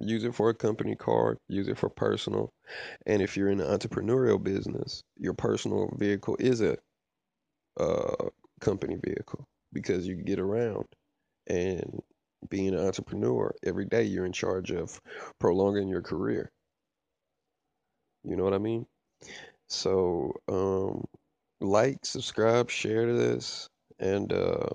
[0.00, 2.50] Use it for a company car, use it for personal.
[3.06, 6.78] And if you're in the entrepreneurial business, your personal vehicle is a
[7.78, 8.28] uh,
[8.60, 10.86] company vehicle because you get around.
[11.48, 12.00] And
[12.48, 15.00] being an entrepreneur, every day you're in charge of
[15.38, 16.50] prolonging your career.
[18.24, 18.86] You know what I mean?
[19.68, 21.04] So, um,
[21.60, 23.68] like, subscribe, share this,
[23.98, 24.68] and uh,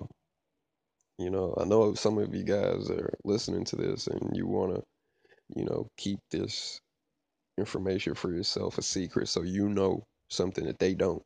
[1.18, 4.76] you know, I know some of you guys are listening to this and you want
[4.76, 4.82] to,
[5.56, 6.80] you know, keep this
[7.58, 11.22] information for yourself a secret so you know something that they don't.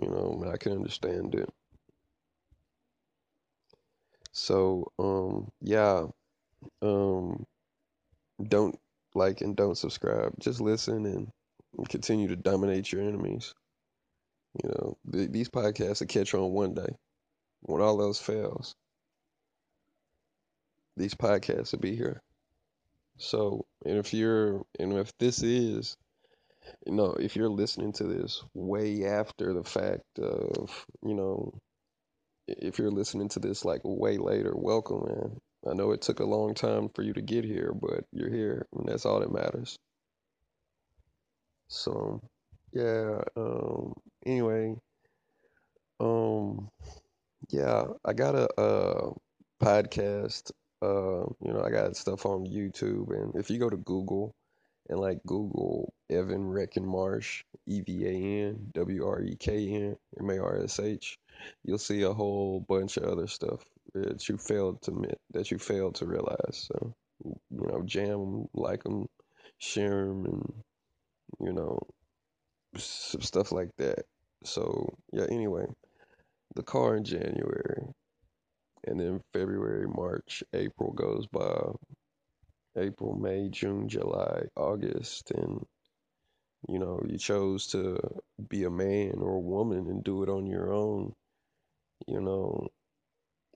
[0.00, 1.48] You know, I can understand it.
[4.38, 6.06] So, um, yeah,
[6.80, 7.44] um,
[8.42, 8.78] don't
[9.14, 10.32] like and don't subscribe.
[10.38, 11.32] Just listen and
[11.88, 13.52] continue to dominate your enemies.
[14.62, 16.96] You know, th- these podcasts will catch on one day
[17.62, 18.76] when all else fails.
[20.96, 22.22] These podcasts will be here.
[23.18, 25.96] So, and if you're, and if this is,
[26.86, 31.52] you know, if you're listening to this way after the fact of, you know,
[32.48, 35.40] if you're listening to this like way later, welcome, man.
[35.68, 38.66] I know it took a long time for you to get here, but you're here,
[38.72, 39.78] and that's all that matters.
[41.68, 42.22] So,
[42.72, 43.20] yeah.
[43.36, 43.94] Um.
[44.24, 44.76] Anyway.
[46.00, 46.70] Um.
[47.50, 49.12] Yeah, I got a, a
[49.62, 50.50] podcast.
[50.80, 54.34] Uh, you know, I got stuff on YouTube, and if you go to Google
[54.88, 60.30] and like Google Evan Reckenmarsh, E V A N W R E K N M
[60.30, 61.18] A R S H,
[61.64, 63.64] you'll see a whole bunch of other stuff
[63.94, 66.68] that you failed to admit, that you failed to realize.
[66.72, 69.06] So, you know, jam them, like them,
[69.58, 70.52] share them, and
[71.40, 71.78] you know,
[72.76, 74.04] some stuff like that.
[74.44, 75.26] So, yeah.
[75.30, 75.66] Anyway,
[76.54, 77.82] the car in January,
[78.86, 81.72] and then February, March, April goes by.
[82.76, 85.64] April, May, June, July, August, and
[86.68, 87.98] you know, you chose to
[88.48, 91.12] be a man or a woman and do it on your own.
[92.06, 92.68] You know,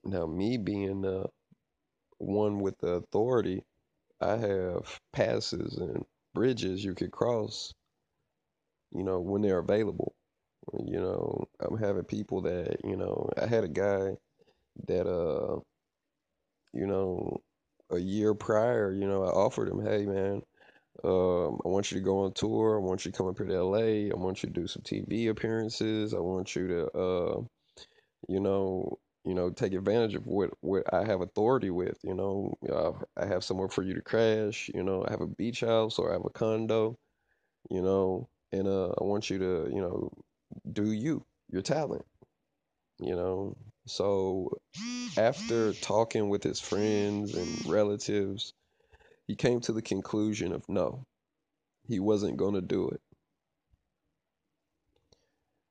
[0.05, 1.27] now me being the
[2.19, 3.63] one with the authority,
[4.21, 7.73] I have passes and bridges you could cross,
[8.91, 10.13] you know, when they're available.
[10.85, 14.17] You know, I'm having people that, you know, I had a guy
[14.87, 15.59] that uh
[16.73, 17.41] you know,
[17.91, 20.41] a year prior, you know, I offered him, hey man,
[21.03, 22.77] um, I want you to go on tour.
[22.77, 24.11] I want you to come up here to LA.
[24.11, 26.13] I want you to do some TV appearances.
[26.13, 27.41] I want you to, uh,
[28.27, 31.97] you know, you know, take advantage of what what I have authority with.
[32.03, 34.69] You know, uh, I have somewhere for you to crash.
[34.73, 36.97] You know, I have a beach house or I have a condo.
[37.69, 40.11] You know, and uh, I want you to, you know,
[40.71, 42.05] do you your talent.
[42.99, 43.57] You know,
[43.87, 44.49] so
[45.17, 48.53] after talking with his friends and relatives,
[49.27, 51.05] he came to the conclusion of no,
[51.87, 53.01] he wasn't going to do it.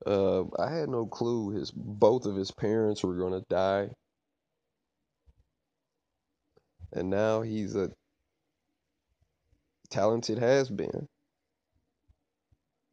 [0.04, 3.90] Uh, I had no clue his both of his parents were to die,
[6.92, 7.90] and now he's a
[9.90, 11.08] talented has been.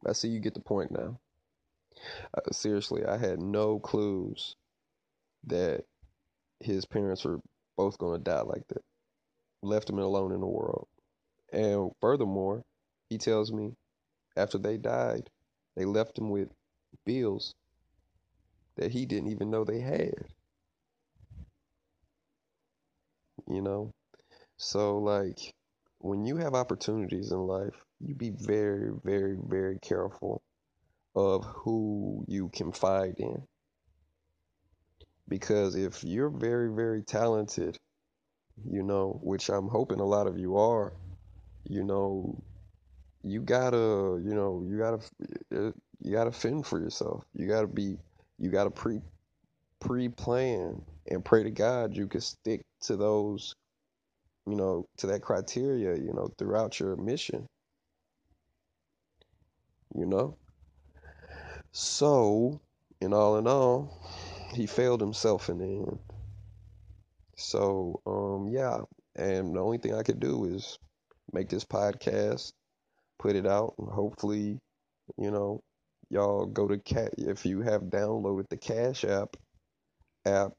[0.06, 1.18] I see you get the point now.
[2.34, 4.56] Uh, seriously, I had no clues
[5.46, 5.84] that
[6.60, 7.40] his parents were
[7.76, 8.82] both to die like that.
[9.62, 10.88] Left him alone in the world.
[11.52, 12.64] And furthermore,
[13.08, 13.72] he tells me
[14.36, 15.28] after they died,
[15.76, 16.48] they left him with
[17.04, 17.54] bills
[18.76, 20.14] that he didn't even know they had.
[23.48, 23.92] You know?
[24.56, 25.54] So, like,
[25.98, 30.42] when you have opportunities in life, you be very, very, very careful
[31.14, 33.42] of who you confide in.
[35.28, 37.76] Because if you're very, very talented,
[38.64, 40.92] you know, which I'm hoping a lot of you are,
[41.64, 42.42] you know,
[43.22, 47.24] you gotta, you know, you gotta, you gotta fend for yourself.
[47.34, 47.98] You gotta be,
[48.38, 49.00] you gotta pre,
[49.80, 53.54] pre-plan and pray to God you can stick to those,
[54.46, 57.46] you know, to that criteria, you know, throughout your mission.
[59.94, 60.36] You know.
[61.72, 62.60] So,
[63.00, 63.96] in all in all,
[64.52, 65.98] he failed himself in the end.
[67.36, 68.80] So, um, yeah,
[69.16, 70.78] and the only thing I could do is
[71.32, 72.52] make this podcast,
[73.18, 74.58] put it out, and hopefully,
[75.16, 75.62] you know,
[76.10, 79.36] y'all go to cat if you have downloaded the Cash App
[80.26, 80.52] app.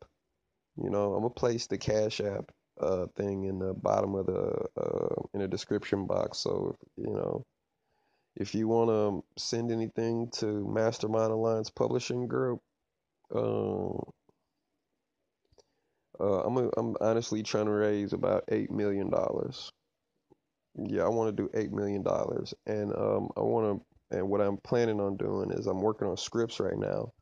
[0.77, 4.65] You know, I'm gonna place the Cash App uh thing in the bottom of the
[4.77, 6.39] uh in the description box.
[6.39, 7.43] So you know,
[8.35, 12.61] if you want to send anything to Mastermind Alliance Publishing Group,
[13.33, 13.89] uh,
[16.19, 19.71] uh, I'm a, I'm honestly trying to raise about eight million dollars.
[20.75, 24.41] Yeah, I want to do eight million dollars, and um, I want to, and what
[24.41, 27.13] I'm planning on doing is I'm working on scripts right now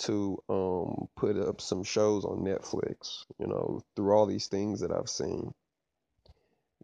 [0.00, 3.24] to um put up some shows on Netflix.
[3.38, 5.52] You know, through all these things that I've seen,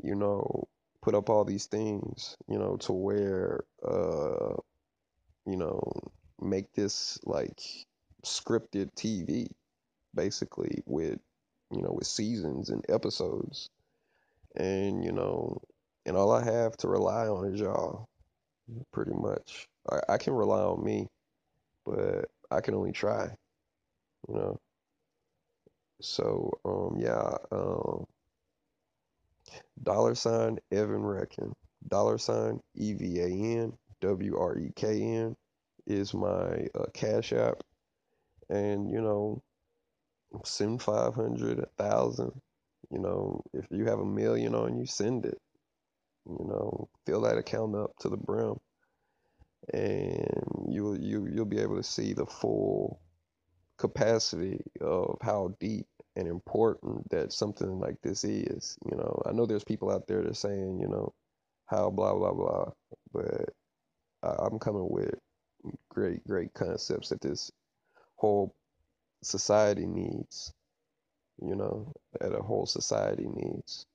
[0.03, 0.69] you know,
[1.03, 4.55] put up all these things, you know, to where uh,
[5.47, 5.81] you know,
[6.41, 7.61] make this like
[8.25, 9.47] scripted TV,
[10.15, 11.21] basically with
[11.71, 13.71] you know with seasons and episodes,
[14.57, 15.61] and you know,
[16.05, 18.09] and all I have to rely on is y'all,
[18.93, 19.69] pretty much.
[19.91, 21.09] I, I can rely on me,
[21.85, 23.31] but I can only try,
[24.29, 24.61] you know.
[26.01, 28.07] So um yeah, um
[29.83, 31.55] dollar sign Evan Reckon,
[31.89, 35.37] dollar sign E V A N W R E K N
[35.87, 37.63] is my uh, cash app,
[38.51, 39.43] and you know,
[40.45, 42.33] send five hundred, a thousand.
[42.91, 45.39] You know, if you have a million on you, send it.
[46.27, 48.57] You know, fill that account up to the brim,
[49.73, 53.01] and you'll you you'll be able to see the full
[53.79, 58.77] capacity of how deep and important that something like this is.
[58.91, 61.13] You know, I know there's people out there that are saying, you know,
[61.67, 62.71] how blah blah blah,
[63.13, 63.51] but
[64.23, 65.15] I, I'm coming with
[65.91, 67.51] great great concepts that this
[68.17, 68.55] whole
[69.23, 70.53] society needs.
[71.41, 73.87] You know, that a whole society needs.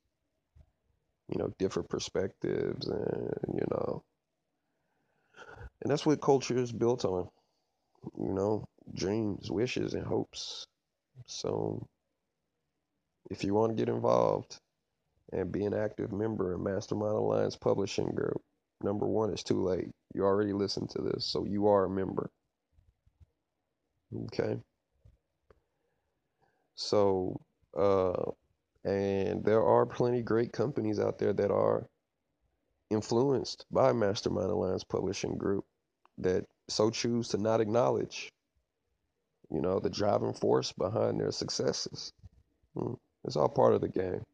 [1.32, 4.04] You know, different perspectives, and you know,
[5.82, 7.30] and that's what culture is built on.
[8.18, 10.66] You know, dreams, wishes, and hopes.
[11.28, 11.88] So
[13.32, 14.60] if you want to get involved
[15.34, 18.42] and be an active member in Mastermind Alliance Publishing Group,
[18.84, 19.92] number one, it's too late.
[20.14, 22.30] You already listened to this, so you are a member.
[24.14, 24.62] Okay.
[26.76, 27.40] So,
[27.78, 28.32] uh,
[28.84, 31.88] and there are plenty great companies out there that are
[32.90, 35.66] influenced by Mastermind Alliance Publishing Group
[36.18, 38.32] that so choose to not acknowledge,
[39.50, 42.14] you know, the driving force behind their successes.
[42.76, 42.94] Hmm.
[43.24, 44.26] It's all part of the game.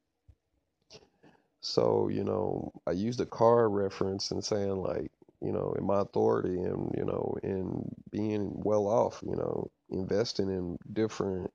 [1.59, 6.01] So, you know, I used a car reference and saying like, you know, in my
[6.01, 11.51] authority and, you know, in being well off, you know, investing in different,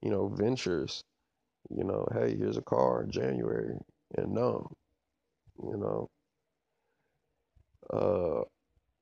[0.00, 1.02] you know, ventures,
[1.76, 3.76] you know, hey, here's a car in January.
[4.16, 4.70] And no,
[5.62, 6.10] you know,
[7.92, 8.44] uh,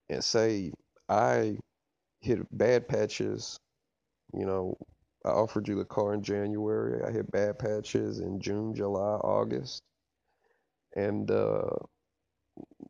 [0.08, 0.72] and say
[1.08, 1.56] I
[2.20, 3.58] hit bad patches,
[4.32, 4.76] you know,
[5.24, 7.02] I offered you the car in January.
[7.06, 9.82] I hit bad patches in June, July, August.
[10.96, 11.70] And uh,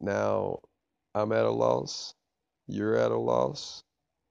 [0.00, 0.60] now
[1.14, 2.14] I'm at a loss.
[2.68, 3.82] You're at a loss.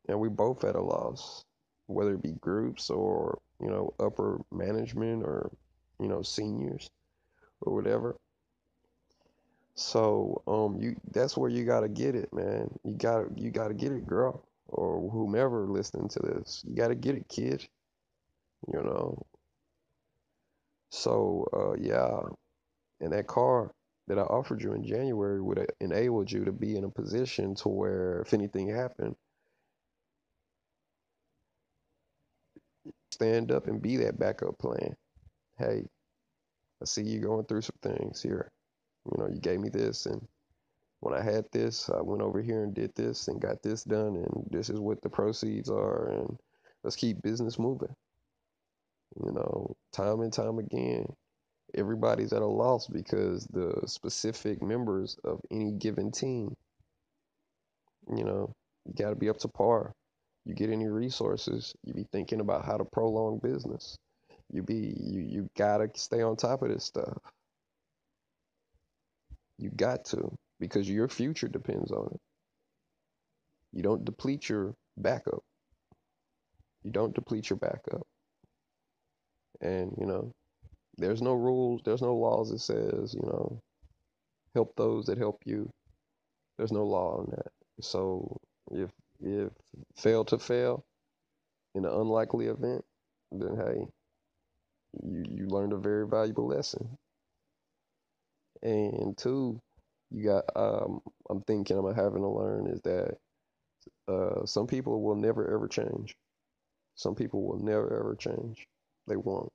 [0.07, 1.43] And we both at a loss,
[1.87, 5.51] whether it be groups or, you know, upper management or,
[5.99, 6.89] you know, seniors
[7.61, 8.15] or whatever.
[9.75, 12.69] So, um, you that's where you gotta get it, man.
[12.83, 16.63] You gotta you gotta get it, girl, or whomever listening to this.
[16.67, 17.67] You gotta get it, kid
[18.67, 19.25] you know.
[20.91, 22.19] So uh, yeah,
[22.99, 23.73] and that car
[24.07, 27.55] that I offered you in January would have enabled you to be in a position
[27.55, 29.15] to where if anything happened,
[33.11, 34.95] stand up and be that backup plan.
[35.57, 35.83] Hey,
[36.81, 38.51] I see you going through some things here.
[39.05, 40.25] You know, you gave me this, and
[40.99, 44.15] when I had this, I went over here and did this and got this done,
[44.15, 46.37] and this is what the proceeds are, and
[46.83, 47.95] let's keep business moving.
[49.23, 51.05] You know, time and time again,
[51.75, 56.55] everybody's at a loss because the specific members of any given team,
[58.15, 58.53] you know,
[58.85, 59.93] you got to be up to par.
[60.49, 63.99] You get any resources, you be thinking about how to prolong business.
[64.51, 67.19] You be you you gotta stay on top of this stuff.
[69.59, 72.19] You got to because your future depends on it.
[73.73, 75.43] You don't deplete your backup.
[76.81, 78.07] You don't deplete your backup.
[79.61, 80.31] And, you know,
[80.97, 83.61] there's no rules, there's no laws that says, you know,
[84.55, 85.69] help those that help you.
[86.57, 87.51] There's no law on that.
[87.81, 88.35] So
[88.71, 88.89] if
[89.21, 89.51] if
[89.97, 90.85] fail to fail
[91.75, 92.85] in an unlikely event,
[93.31, 93.87] then hey,
[95.03, 96.97] you you learned a very valuable lesson.
[98.61, 99.61] And two,
[100.11, 103.17] you got um I'm thinking I'm having to learn is that
[104.07, 106.15] uh some people will never ever change.
[106.95, 108.67] Some people will never ever change.
[109.07, 109.51] They won't.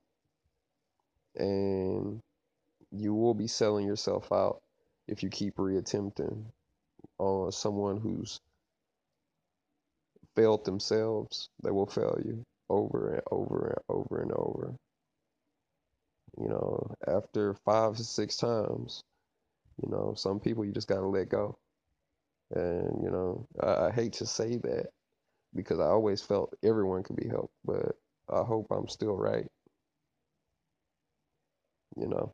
[1.35, 2.21] And
[2.91, 4.61] you will be selling yourself out
[5.07, 6.45] if you keep reattempting.
[7.19, 8.41] on someone who's
[10.35, 14.75] failed themselves, they will fail you over and over and over and over.
[16.37, 19.01] You know, after five to six times,
[19.83, 21.57] you know, some people you just gotta let go.
[22.51, 24.87] And, you know, I, I hate to say that
[25.55, 27.97] because I always felt everyone could be helped, but
[28.29, 29.47] I hope I'm still right.
[31.97, 32.31] You know.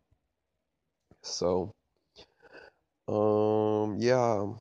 [1.23, 1.71] So
[3.07, 4.53] um yeah,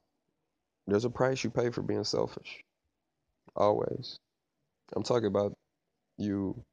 [0.87, 2.63] there's a price you pay for being selfish.
[3.61, 4.19] Always.
[4.97, 5.55] I'm talking about
[6.19, 6.65] you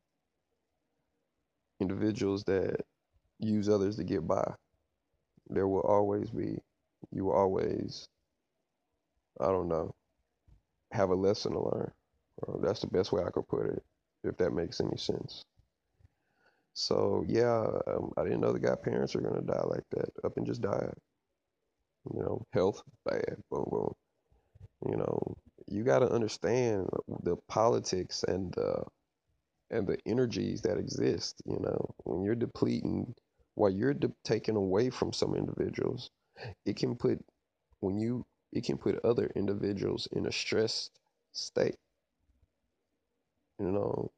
[1.80, 2.82] individuals that
[3.40, 4.56] use others to get by.
[5.50, 6.60] There will always be,
[7.12, 8.08] you will always,
[9.40, 9.96] I don't know,
[10.92, 11.92] have a lesson to learn.
[12.48, 13.84] Uh, that's the best way I could put it,
[14.24, 15.44] if that makes any sense.
[16.76, 20.10] So yeah, um, I didn't know the guy parents are gonna die like that.
[20.24, 20.94] Up and just died.
[22.12, 23.38] You know, health bad.
[23.52, 23.94] Boom, boom.
[24.90, 25.38] You know,
[25.68, 26.88] you got to understand
[27.24, 28.84] the politics and the
[29.70, 31.42] and the energies that exist.
[31.46, 33.14] You know, when you're depleting,
[33.56, 36.10] while you're de- taking away from some individuals,
[36.66, 37.20] it can put
[37.80, 40.92] when you it can put other individuals in a stressed
[41.34, 41.76] state.
[43.60, 44.12] You know,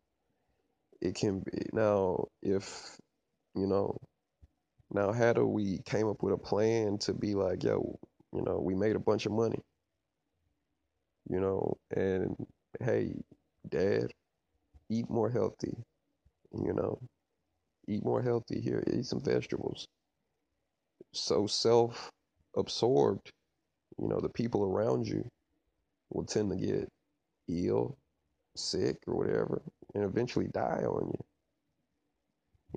[1.02, 2.98] it can be now if
[3.56, 3.98] you know
[4.92, 7.98] now how do we came up with a plan to be like yo
[8.34, 9.60] you know we made a bunch of money
[11.28, 12.36] you know and
[12.82, 13.14] hey
[13.70, 14.12] dad
[14.90, 15.74] eat more healthy
[16.54, 17.00] you know.
[17.88, 18.84] Eat more healthy here.
[18.92, 19.88] Eat some vegetables.
[21.14, 22.10] So self
[22.58, 23.32] absorbed
[24.02, 25.24] you know the people around you
[26.10, 26.90] will tend to get
[27.48, 27.96] ill
[28.56, 29.62] sick or whatever
[29.94, 31.26] and eventually die on you.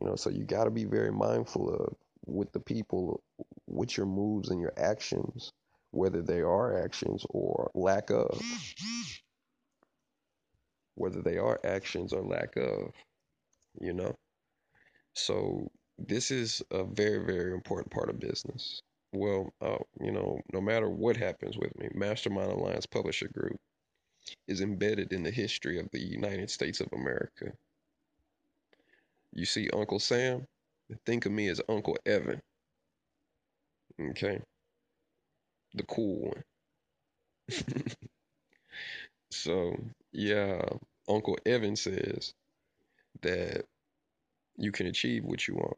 [0.01, 1.95] You know so you got to be very mindful of
[2.27, 3.23] with the people
[3.67, 5.51] with your moves and your actions
[5.93, 8.41] whether they are actions or lack of.
[10.95, 12.93] Whether they are actions or lack of
[13.81, 14.15] you know?
[15.15, 18.83] So this is a very very important part of business.
[19.13, 23.59] Well uh, you know no matter what happens with me mastermind alliance publisher group
[24.49, 27.53] is embedded in the history of the united states of america.
[29.35, 30.47] You see uncle sam?
[31.07, 32.41] Think of me as uncle evan.
[34.01, 34.41] Okay
[35.75, 36.43] the cool one.
[39.31, 39.77] So
[40.13, 40.63] yeah
[41.09, 42.35] uncle evan says
[43.23, 43.65] that
[44.57, 45.77] you can achieve what you want.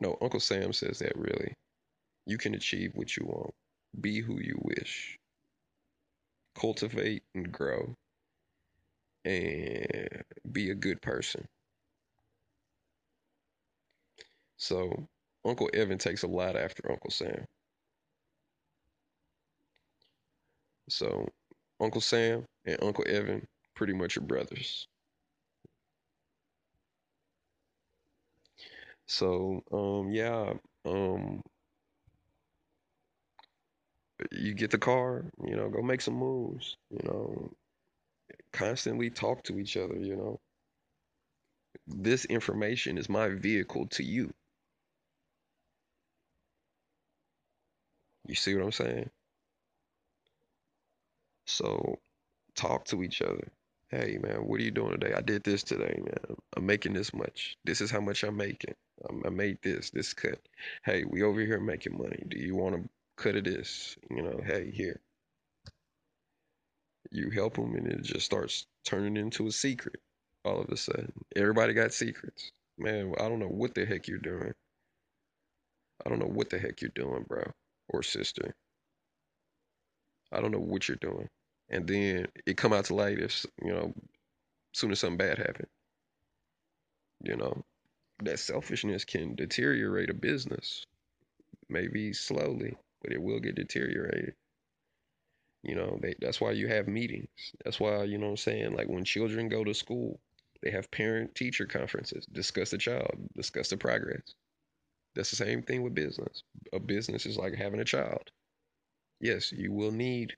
[0.00, 1.54] No uncle sam says that really.
[2.26, 3.54] You can achieve what you want.
[4.00, 5.18] Be who you wish.
[6.54, 7.94] Cultivate and grow
[9.24, 11.46] and be a good person.
[14.56, 15.08] So
[15.44, 17.46] uncle evan takes a lot after uncle sam
[20.88, 21.28] so
[21.80, 24.86] uncle sam and uncle evan pretty much are brothers.
[29.06, 30.54] So um yeah
[30.84, 31.42] um
[34.30, 37.52] you get the car you know go make some moves you know.
[38.52, 40.40] Constantly talk to each other you know.
[41.86, 44.32] This information is my vehicle to you.
[48.26, 49.10] You see what i'm saying
[51.46, 51.98] so
[52.54, 53.48] talk to each other.
[53.88, 55.14] Hey man what are you doing today?
[55.14, 56.36] I did this today man.
[56.56, 57.56] I'm making this much.
[57.64, 58.74] This is how much i'm making.
[59.24, 60.40] I made this this cut.
[60.84, 62.24] Hey we over here making money.
[62.28, 63.96] Do you want to cut of this?
[64.10, 65.00] You know hey here.
[67.10, 70.00] You help them and it just starts turning into a secret
[70.44, 71.12] all of a sudden.
[71.36, 72.52] Everybody got secrets.
[72.78, 74.52] Man i don't know what the heck you're doing.
[76.04, 77.44] I don't know what the heck you're doing bro
[77.88, 78.54] or sister
[80.32, 81.28] i don't know what you're doing.
[81.70, 83.94] And then it come out to light if you know
[84.72, 85.68] soon as something bad happened.
[87.22, 87.64] You know
[88.22, 90.84] that selfishness can deteriorate a business.
[91.68, 94.34] Maybe slowly but it will get deteriorated.
[95.62, 97.28] You know they, that's why you have meetings.
[97.64, 100.20] That's why you know i'm saying like when children go to school
[100.62, 102.26] they have parent teacher conferences.
[102.26, 104.34] Discuss the child discuss the progress.
[105.14, 106.42] That's the same thing with business.
[106.72, 108.30] A business is like having a child
[109.20, 110.34] yes you will need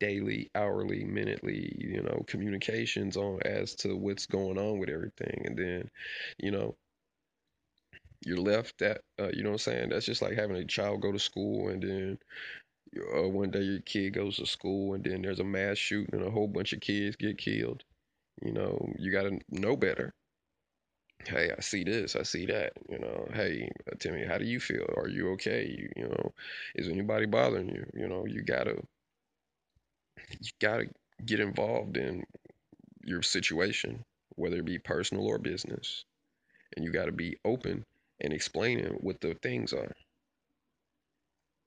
[0.00, 5.42] daily hourly minutely you know communications on as to what's going on with everything.
[5.46, 5.90] And then
[6.38, 6.76] you know
[8.24, 9.88] you're left that uh, you know what i'm saying?
[9.90, 12.18] That's just like having a child go to school and then
[13.16, 16.26] uh, one day your kid goes to school and then there's a mass shooting and
[16.26, 17.84] a whole bunch of kids get killed.
[18.42, 20.14] You know you got to know better
[21.26, 22.72] hey, I see this, I see that.
[22.88, 24.86] You know, hey, uh, Timmy, how do you feel?
[24.96, 25.66] Are you okay?
[25.78, 26.32] You, you know,
[26.74, 27.86] is anybody bothering you?
[27.94, 28.82] You know, you gotta
[30.40, 30.86] you gotta
[31.24, 32.24] get involved in
[33.04, 34.04] your situation,
[34.36, 36.04] whether it be personal or business,
[36.76, 37.84] and you gotta be open
[38.20, 39.92] and explaining what the things are.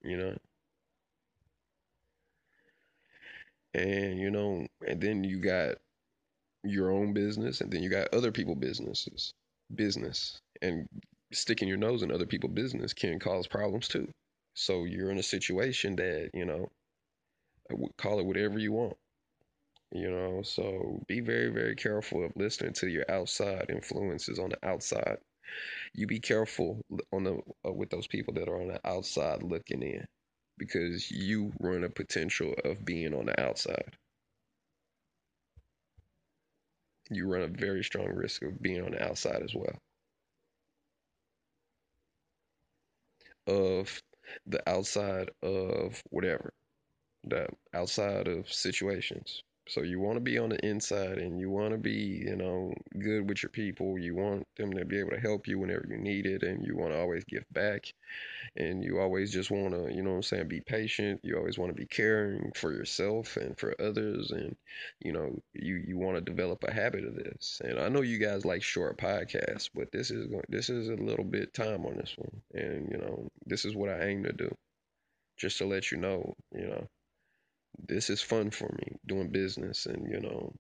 [0.02, 0.36] You know,
[3.74, 5.76] and you know, and then you got
[6.64, 9.34] your own business, and then you got other people businesses,
[9.74, 10.88] business, and
[11.32, 14.08] sticking your nose in other people's business can cause problems too.
[14.56, 16.70] So you're in a situation that you know,
[17.98, 18.98] call it whatever you want.
[19.92, 24.68] You know, so be very, very careful of listening to your outside influences on the
[24.68, 25.18] outside.
[25.96, 29.82] You be careful on the uh, with those people that are on the outside looking
[29.82, 30.06] in,
[30.58, 33.98] because you run a potential of being on the outside.
[37.10, 39.80] You run a very strong risk of being on the outside as well.
[43.48, 44.02] Of
[44.46, 46.54] the outside of whatever,
[47.24, 49.44] the outside of situations.
[49.70, 52.74] So you want to be on the inside and you want to be, you know,
[52.98, 54.00] good with your people.
[54.00, 56.76] You want them to be able to help you whenever you need it and you
[56.76, 57.94] want to always give back
[58.56, 61.22] and you always just want to, you know I'm saying, be patient.
[61.24, 64.56] You always want to be caring for yourself and for others and
[65.02, 67.62] you know, you you want to develop a habit of this.
[67.64, 70.96] And I know you guys like short podcasts, but this is going this is a
[70.96, 72.42] little bit time on this one.
[72.54, 74.50] And you know, this is what I aim to do.
[75.38, 76.88] Just to let you know, you know,
[77.88, 80.54] this is fun for me doing business and you know.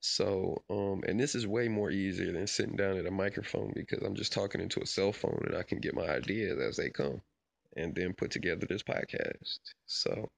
[0.00, 4.02] So um and this is way more easier than sitting down at a microphone because
[4.02, 6.90] i'm just talking into a cell phone and i can get my ideas as they
[6.90, 7.20] come
[7.76, 9.58] and then put together this podcast.
[9.86, 10.30] So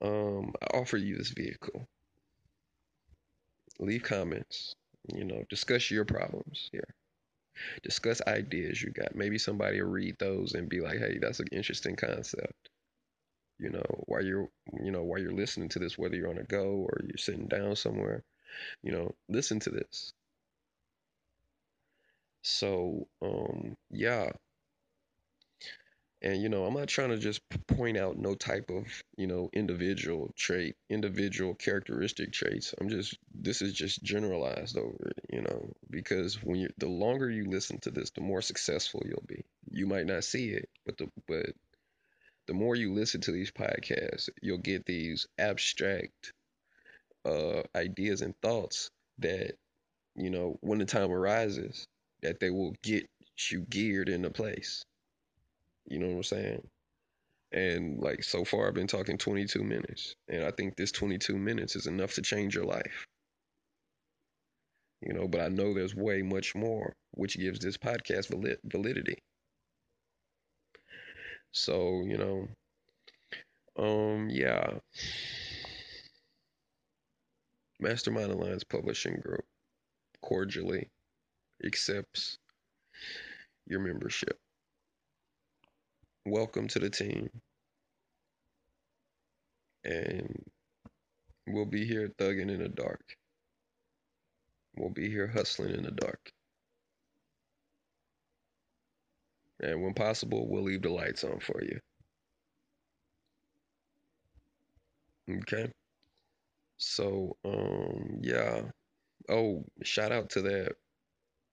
[0.00, 1.86] um i offer you this vehicle.
[3.80, 4.74] Leave comments
[5.12, 6.94] you know discuss your problems here.
[7.82, 9.14] Discuss ideas you got.
[9.14, 12.70] Maybe somebody will read those and be like hey that's an interesting concept
[13.58, 14.48] you know while you're
[14.82, 17.46] you know while you're listening to this whether you're on a go or you're sitting
[17.46, 18.24] down somewhere
[18.82, 20.12] you know listen to this.
[22.42, 24.32] So um yeah.
[26.22, 28.86] And you know i'm not trying to just point out no type of
[29.16, 32.74] you know individual trait individual characteristic traits.
[32.80, 37.28] I'm just this is just generalized over it you know because when you the longer
[37.30, 39.44] you listen to this the more successful you'll be.
[39.70, 41.46] You might not see it but the but
[42.46, 46.32] the more you listen to these podcasts, you'll get these abstract
[47.24, 49.54] uh, ideas and thoughts that,
[50.16, 51.86] you know, when the time arises,
[52.22, 53.06] that they will get
[53.50, 54.84] you geared into place.
[55.86, 56.68] You know what I'm saying?
[57.52, 61.76] And like so far, I've been talking 22 minutes, and I think this 22 minutes
[61.76, 63.06] is enough to change your life.
[65.02, 69.18] You know, but I know there's way much more, which gives this podcast valid- validity.
[71.52, 72.48] So, you know,
[73.78, 74.78] um, yeah.
[77.78, 79.44] Mastermind Alliance Publishing Group
[80.22, 80.88] cordially
[81.64, 82.38] accepts
[83.66, 84.38] your membership.
[86.24, 87.28] Welcome to the team.
[89.84, 90.44] And
[91.48, 93.16] we'll be here thugging in the dark.
[94.76, 96.32] We'll be here hustling in the dark.
[99.62, 101.78] And when possible, we'll leave the lights on for you.
[105.30, 105.70] Okay?
[106.78, 108.62] So, um, yeah.
[109.28, 110.72] Oh, shout out to that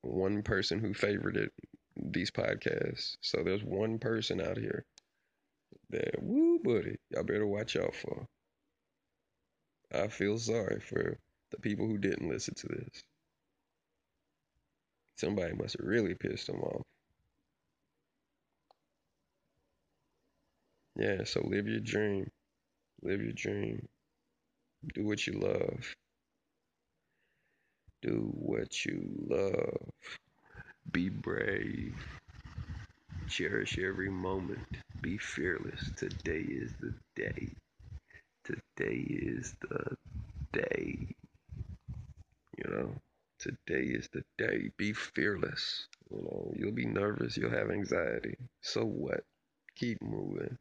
[0.01, 1.49] one person who favorited
[1.95, 3.17] these podcasts.
[3.21, 4.85] So there's one person out here
[5.91, 8.25] that, woo, buddy, y'all better watch out for.
[9.93, 11.17] I feel sorry for
[11.51, 13.03] the people who didn't listen to this.
[15.17, 16.83] Somebody must have really pissed them off.
[20.99, 22.29] Yeah, so live your dream.
[23.01, 23.87] Live your dream.
[24.93, 25.95] Do what you love.
[28.01, 29.77] Do what you love.
[30.91, 31.95] Be brave.
[33.29, 34.67] Cherish every moment.
[35.01, 35.89] Be fearless.
[35.95, 37.49] Today is the day.
[38.43, 39.95] Today is the
[40.51, 41.07] day.
[42.57, 42.95] You know,
[43.39, 44.69] today is the day.
[44.77, 45.87] Be fearless.
[46.11, 47.37] You know, you'll be nervous.
[47.37, 48.35] You'll have anxiety.
[48.61, 49.23] So what?
[49.75, 50.57] Keep moving.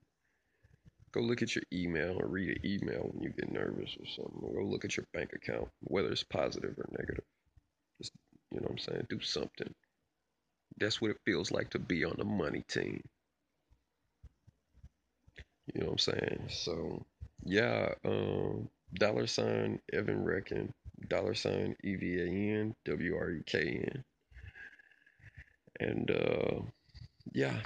[1.12, 4.54] Go look at your email or read an email when you get nervous or something.
[4.54, 7.24] Go look at your bank account, whether it's positive or negative.
[8.00, 8.12] Just,
[8.50, 9.06] you know what I'm saying?
[9.08, 9.74] Do something.
[10.78, 13.02] That's what it feels like to be on the money team.
[15.74, 16.44] You know what I'm saying?
[16.48, 17.04] So,
[17.44, 20.70] yeah, um, dollar sign Evan Wrekn.
[21.08, 22.26] dollar sign E V A
[22.60, 24.04] N W R E K N.
[25.80, 26.60] And uh,
[27.32, 27.56] yeah,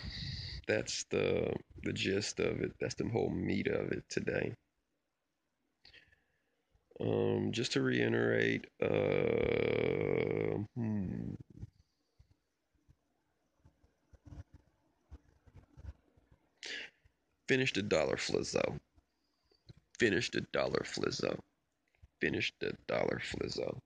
[0.66, 1.52] that's the
[1.82, 2.72] the gist of it.
[2.80, 4.54] That's the whole meat of it today.
[7.00, 11.34] Um, just to reiterate, uh, hmm.
[17.48, 18.78] Finish the dollar flizzo.
[19.98, 21.38] Finish the dollar flizzo.
[22.20, 23.78] Finish the dollar flizzo.